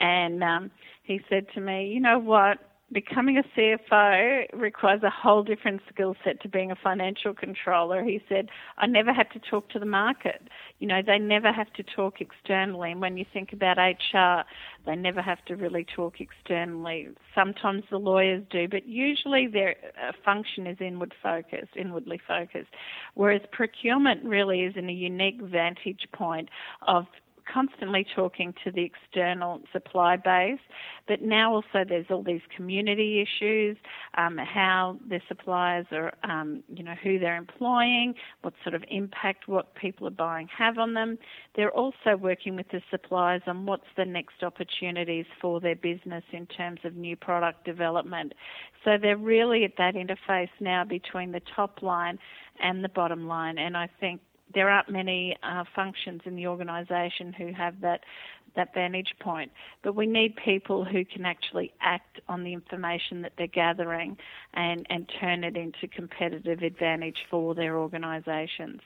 and 0.00 0.42
um, 0.42 0.70
he 1.02 1.20
said 1.28 1.46
to 1.54 1.60
me, 1.60 1.88
"You 1.88 2.00
know 2.00 2.18
what? 2.18 2.58
Becoming 2.92 3.36
a 3.36 3.42
CFO 3.56 4.46
requires 4.52 5.02
a 5.02 5.10
whole 5.10 5.42
different 5.42 5.80
skill 5.92 6.14
set 6.24 6.40
to 6.42 6.48
being 6.48 6.70
a 6.70 6.76
financial 6.76 7.34
controller. 7.34 8.04
He 8.04 8.22
said, 8.28 8.48
I 8.78 8.86
never 8.86 9.12
had 9.12 9.30
to 9.32 9.40
talk 9.40 9.68
to 9.70 9.80
the 9.80 9.86
market. 9.86 10.42
You 10.78 10.86
know, 10.86 11.00
they 11.04 11.18
never 11.18 11.52
have 11.52 11.72
to 11.74 11.82
talk 11.82 12.20
externally. 12.20 12.92
And 12.92 13.00
when 13.00 13.16
you 13.16 13.24
think 13.32 13.52
about 13.52 13.78
HR, 13.78 14.44
they 14.86 14.94
never 14.94 15.20
have 15.20 15.44
to 15.46 15.56
really 15.56 15.84
talk 15.96 16.20
externally. 16.20 17.08
Sometimes 17.34 17.82
the 17.90 17.98
lawyers 17.98 18.44
do, 18.50 18.68
but 18.68 18.86
usually 18.86 19.48
their 19.48 19.74
uh, 20.00 20.12
function 20.24 20.66
is 20.68 20.76
inward 20.80 21.14
focused, 21.20 21.76
inwardly 21.76 22.20
focused. 22.26 22.70
Whereas 23.14 23.42
procurement 23.50 24.24
really 24.24 24.60
is 24.60 24.74
in 24.76 24.88
a 24.88 24.92
unique 24.92 25.40
vantage 25.40 26.06
point 26.12 26.50
of 26.86 27.06
constantly 27.52 28.06
talking 28.14 28.54
to 28.64 28.70
the 28.70 28.82
external 28.82 29.60
supply 29.72 30.16
base, 30.16 30.60
but 31.08 31.22
now 31.22 31.54
also 31.54 31.84
there's 31.88 32.06
all 32.10 32.22
these 32.22 32.40
community 32.54 33.20
issues, 33.22 33.76
um, 34.18 34.38
how 34.38 34.98
the 35.08 35.20
suppliers 35.28 35.86
are, 35.92 36.12
um, 36.24 36.62
you 36.68 36.82
know, 36.82 36.94
who 37.02 37.18
they're 37.18 37.36
employing, 37.36 38.14
what 38.42 38.54
sort 38.62 38.74
of 38.74 38.84
impact 38.88 39.48
what 39.48 39.74
people 39.74 40.06
are 40.06 40.10
buying 40.10 40.48
have 40.56 40.78
on 40.78 40.94
them. 40.94 41.18
They're 41.54 41.70
also 41.70 42.16
working 42.18 42.56
with 42.56 42.68
the 42.70 42.82
suppliers 42.90 43.42
on 43.46 43.66
what's 43.66 43.86
the 43.96 44.04
next 44.04 44.42
opportunities 44.42 45.26
for 45.40 45.60
their 45.60 45.76
business 45.76 46.24
in 46.32 46.46
terms 46.46 46.80
of 46.84 46.96
new 46.96 47.16
product 47.16 47.64
development. 47.64 48.34
So 48.84 48.96
they're 49.00 49.16
really 49.16 49.64
at 49.64 49.76
that 49.78 49.94
interface 49.94 50.50
now 50.60 50.84
between 50.84 51.32
the 51.32 51.42
top 51.54 51.82
line 51.82 52.18
and 52.62 52.82
the 52.82 52.88
bottom 52.88 53.26
line, 53.26 53.58
and 53.58 53.76
I 53.76 53.88
think 54.00 54.20
there 54.54 54.68
aren't 54.70 54.88
many 54.88 55.36
uh, 55.42 55.64
functions 55.74 56.22
in 56.24 56.36
the 56.36 56.46
organisation 56.46 57.32
who 57.32 57.52
have 57.52 57.80
that 57.80 58.00
that 58.54 58.72
vantage 58.72 59.14
point. 59.20 59.52
But 59.82 59.94
we 59.94 60.06
need 60.06 60.34
people 60.36 60.84
who 60.84 61.04
can 61.04 61.26
actually 61.26 61.72
act 61.80 62.20
on 62.26 62.42
the 62.42 62.54
information 62.54 63.22
that 63.22 63.32
they're 63.36 63.46
gathering 63.46 64.16
and, 64.54 64.86
and 64.88 65.10
turn 65.20 65.44
it 65.44 65.58
into 65.58 65.86
competitive 65.86 66.62
advantage 66.62 67.18
for 67.30 67.54
their 67.54 67.76
organisations. 67.76 68.80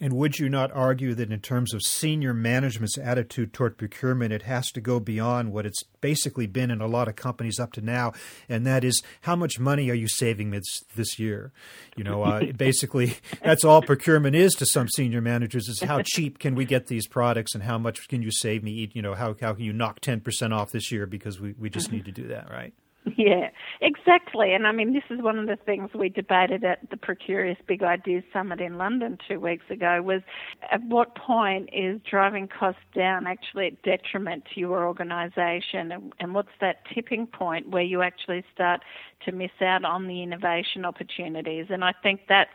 And 0.00 0.14
would 0.14 0.38
you 0.38 0.48
not 0.48 0.72
argue 0.72 1.14
that 1.14 1.30
in 1.30 1.40
terms 1.40 1.74
of 1.74 1.82
senior 1.82 2.32
management's 2.32 2.96
attitude 2.96 3.52
toward 3.52 3.76
procurement, 3.76 4.32
it 4.32 4.42
has 4.42 4.70
to 4.72 4.80
go 4.80 4.98
beyond 4.98 5.52
what 5.52 5.66
it's 5.66 5.82
basically 6.00 6.46
been 6.46 6.70
in 6.70 6.80
a 6.80 6.86
lot 6.86 7.06
of 7.06 7.16
companies 7.16 7.60
up 7.60 7.72
to 7.72 7.82
now, 7.82 8.12
and 8.48 8.66
that 8.66 8.82
is 8.82 9.02
how 9.22 9.36
much 9.36 9.58
money 9.58 9.90
are 9.90 9.94
you 9.94 10.08
saving 10.08 10.50
this 10.50 10.80
this 10.96 11.18
year? 11.18 11.52
You 11.96 12.04
know, 12.04 12.22
uh, 12.22 12.52
basically 12.56 13.16
that's 13.42 13.64
all 13.64 13.82
procurement 13.82 14.36
is 14.36 14.54
to 14.54 14.66
some 14.66 14.88
senior 14.88 15.20
managers 15.20 15.68
is 15.68 15.80
how 15.80 16.00
cheap 16.02 16.38
can 16.38 16.54
we 16.54 16.64
get 16.64 16.86
these 16.86 17.06
products 17.06 17.54
and 17.54 17.62
how 17.62 17.76
much 17.76 18.08
can 18.08 18.22
you 18.22 18.30
save 18.30 18.62
me? 18.62 18.90
You 18.94 19.02
know, 19.02 19.14
how 19.14 19.36
how 19.38 19.52
can 19.52 19.64
you 19.64 19.74
knock 19.74 20.00
ten 20.00 20.20
percent 20.20 20.54
off 20.54 20.72
this 20.72 20.90
year 20.90 21.06
because 21.06 21.38
we 21.38 21.54
we 21.58 21.68
just 21.68 21.92
need 21.92 22.06
to 22.06 22.12
do 22.12 22.28
that, 22.28 22.50
right? 22.50 22.72
Yeah, 23.16 23.50
exactly. 23.80 24.52
And 24.52 24.66
I 24.66 24.72
mean, 24.72 24.92
this 24.92 25.02
is 25.10 25.22
one 25.22 25.38
of 25.38 25.46
the 25.46 25.56
things 25.56 25.90
we 25.94 26.08
debated 26.08 26.64
at 26.64 26.78
the 26.90 26.96
Procurious 26.96 27.56
Big 27.66 27.82
Ideas 27.82 28.24
Summit 28.32 28.60
in 28.60 28.78
London 28.78 29.18
two 29.28 29.40
weeks 29.40 29.64
ago 29.70 30.02
was 30.02 30.22
at 30.70 30.82
what 30.84 31.14
point 31.16 31.70
is 31.72 32.00
driving 32.08 32.48
costs 32.48 32.80
down 32.94 33.26
actually 33.26 33.68
a 33.68 33.70
detriment 33.88 34.44
to 34.54 34.60
your 34.60 34.86
organisation 34.86 35.92
and, 35.92 36.12
and 36.20 36.34
what's 36.34 36.50
that 36.60 36.82
tipping 36.94 37.26
point 37.26 37.68
where 37.70 37.82
you 37.82 38.02
actually 38.02 38.44
start 38.54 38.80
to 39.24 39.32
miss 39.32 39.50
out 39.60 39.84
on 39.84 40.06
the 40.06 40.22
innovation 40.22 40.84
opportunities. 40.84 41.66
And 41.70 41.84
I 41.84 41.92
think 42.02 42.22
that's 42.28 42.50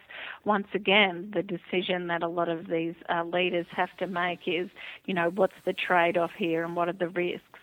once 0.45 0.67
again 0.73 1.31
the 1.33 1.43
decision 1.43 2.07
that 2.07 2.23
a 2.23 2.27
lot 2.27 2.49
of 2.49 2.67
these 2.67 2.95
uh, 3.09 3.23
leaders 3.23 3.65
have 3.71 3.95
to 3.97 4.07
make 4.07 4.39
is, 4.47 4.69
you 5.05 5.13
know, 5.13 5.31
what's 5.35 5.53
the 5.65 5.73
trade-off 5.73 6.31
here 6.37 6.63
and 6.63 6.75
what 6.75 6.87
are 6.87 6.93
the 6.93 7.09
risks? 7.09 7.59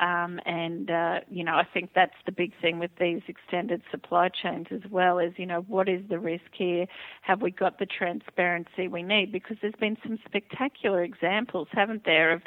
Um, 0.00 0.40
and, 0.46 0.90
uh, 0.90 1.20
you 1.30 1.44
know, 1.44 1.54
I 1.54 1.64
think 1.72 1.90
that's 1.94 2.14
the 2.26 2.32
big 2.32 2.52
thing 2.60 2.78
with 2.78 2.90
these 2.98 3.22
extended 3.28 3.82
supply 3.90 4.28
chains 4.28 4.66
as 4.70 4.90
well 4.90 5.18
is, 5.18 5.32
you 5.36 5.46
know, 5.46 5.64
what 5.68 5.88
is 5.88 6.02
the 6.08 6.18
risk 6.18 6.44
here? 6.52 6.86
Have 7.22 7.42
we 7.42 7.50
got 7.50 7.78
the 7.78 7.86
transparency 7.86 8.88
we 8.88 9.02
need? 9.02 9.32
Because 9.32 9.56
there's 9.62 9.74
been 9.78 9.96
some 10.02 10.18
spectacular 10.24 11.02
examples, 11.02 11.68
haven't 11.72 12.04
there, 12.04 12.32
of 12.32 12.42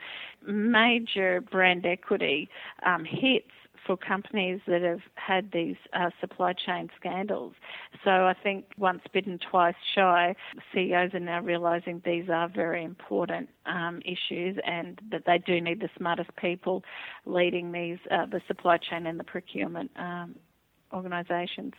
major 0.45 1.41
brand 1.41 1.86
equity 1.86 2.49
um, 2.86 3.05
hits 3.05 3.51
for 3.88 3.97
companies 3.97 4.60
that 4.67 4.82
have 4.82 5.00
had 5.15 5.52
these 5.52 5.78
uh, 5.93 6.10
supply 6.19 6.54
chain 6.54 6.89
scandals. 7.00 7.54
So 8.04 8.12
I 8.12 8.36
think 8.43 8.65
once 8.78 9.02
bitten, 9.13 9.39
twice 9.50 9.76
shy, 9.95 10.36
CEOs 10.73 11.13
are 11.13 11.19
now 11.19 11.41
realising 11.41 12.02
these 12.06 12.30
are 12.30 12.50
very 12.50 12.84
important 12.84 13.50
um, 13.65 14.02
issues 14.06 14.58
and 14.65 15.00
that 15.12 15.23
they 15.26 15.38
do 15.39 15.62
need 15.62 15.80
the 15.80 15.89
smartest 15.97 16.30
people 16.36 16.84
leading 17.26 17.71
these, 17.71 17.97
uh, 18.12 18.26
the 18.26 18.41
supply 18.47 18.78
chain 18.78 19.08
and 19.08 19.19
the 19.19 19.23
procurement 19.23 19.89
um, 19.95 20.36
organisations. 20.93 21.73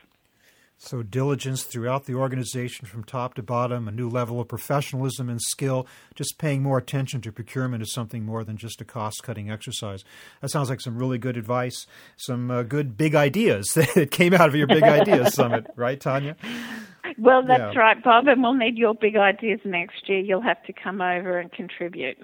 So, 0.80 1.02
diligence 1.02 1.64
throughout 1.64 2.04
the 2.04 2.14
organization 2.14 2.86
from 2.86 3.02
top 3.02 3.34
to 3.34 3.42
bottom, 3.42 3.88
a 3.88 3.90
new 3.90 4.08
level 4.08 4.40
of 4.40 4.46
professionalism 4.46 5.28
and 5.28 5.42
skill, 5.42 5.88
just 6.14 6.38
paying 6.38 6.62
more 6.62 6.78
attention 6.78 7.20
to 7.22 7.32
procurement 7.32 7.82
is 7.82 7.92
something 7.92 8.24
more 8.24 8.44
than 8.44 8.56
just 8.56 8.80
a 8.80 8.84
cost 8.84 9.24
cutting 9.24 9.50
exercise. 9.50 10.04
That 10.40 10.50
sounds 10.50 10.70
like 10.70 10.80
some 10.80 10.96
really 10.96 11.18
good 11.18 11.36
advice, 11.36 11.88
some 12.16 12.48
uh, 12.48 12.62
good 12.62 12.96
big 12.96 13.16
ideas 13.16 13.66
that 13.74 14.12
came 14.12 14.32
out 14.32 14.48
of 14.48 14.54
your 14.54 14.68
Big 14.68 14.84
Ideas 14.84 15.34
Summit, 15.34 15.66
right, 15.76 16.00
Tanya? 16.00 16.36
Well, 17.18 17.42
that's 17.44 17.74
yeah. 17.74 17.80
right, 17.80 18.02
Bob, 18.02 18.28
and 18.28 18.40
we'll 18.40 18.54
need 18.54 18.78
your 18.78 18.94
big 18.94 19.16
ideas 19.16 19.58
next 19.64 20.08
year. 20.08 20.20
You'll 20.20 20.42
have 20.42 20.62
to 20.64 20.72
come 20.72 21.00
over 21.00 21.40
and 21.40 21.50
contribute. 21.50 22.18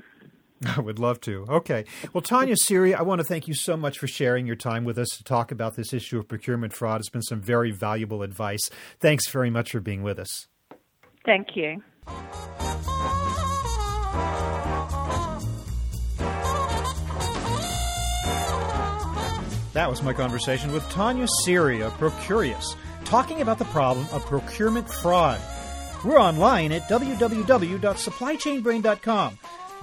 I 0.76 0.80
would 0.80 0.98
love 0.98 1.20
to. 1.22 1.44
Okay. 1.48 1.84
Well, 2.12 2.22
Tanya 2.22 2.56
Seary, 2.56 2.94
I 2.94 3.02
want 3.02 3.20
to 3.20 3.24
thank 3.24 3.48
you 3.48 3.54
so 3.54 3.76
much 3.76 3.98
for 3.98 4.06
sharing 4.06 4.46
your 4.46 4.56
time 4.56 4.84
with 4.84 4.98
us 4.98 5.08
to 5.16 5.24
talk 5.24 5.52
about 5.52 5.76
this 5.76 5.92
issue 5.92 6.18
of 6.18 6.28
procurement 6.28 6.72
fraud. 6.72 7.00
It's 7.00 7.10
been 7.10 7.22
some 7.22 7.40
very 7.40 7.70
valuable 7.70 8.22
advice. 8.22 8.70
Thanks 9.00 9.28
very 9.28 9.50
much 9.50 9.72
for 9.72 9.80
being 9.80 10.02
with 10.02 10.18
us. 10.18 10.46
Thank 11.24 11.56
you. 11.56 11.82
That 19.74 19.90
was 19.90 20.02
my 20.04 20.12
conversation 20.12 20.72
with 20.72 20.88
Tanya 20.90 21.26
Seary 21.44 21.84
of 21.84 21.92
Procurious, 21.94 22.76
talking 23.04 23.40
about 23.40 23.58
the 23.58 23.64
problem 23.66 24.06
of 24.12 24.24
procurement 24.24 24.88
fraud. 24.88 25.40
We're 26.04 26.20
online 26.20 26.70
at 26.70 26.82
www.supplychainbrain.com, 26.82 29.38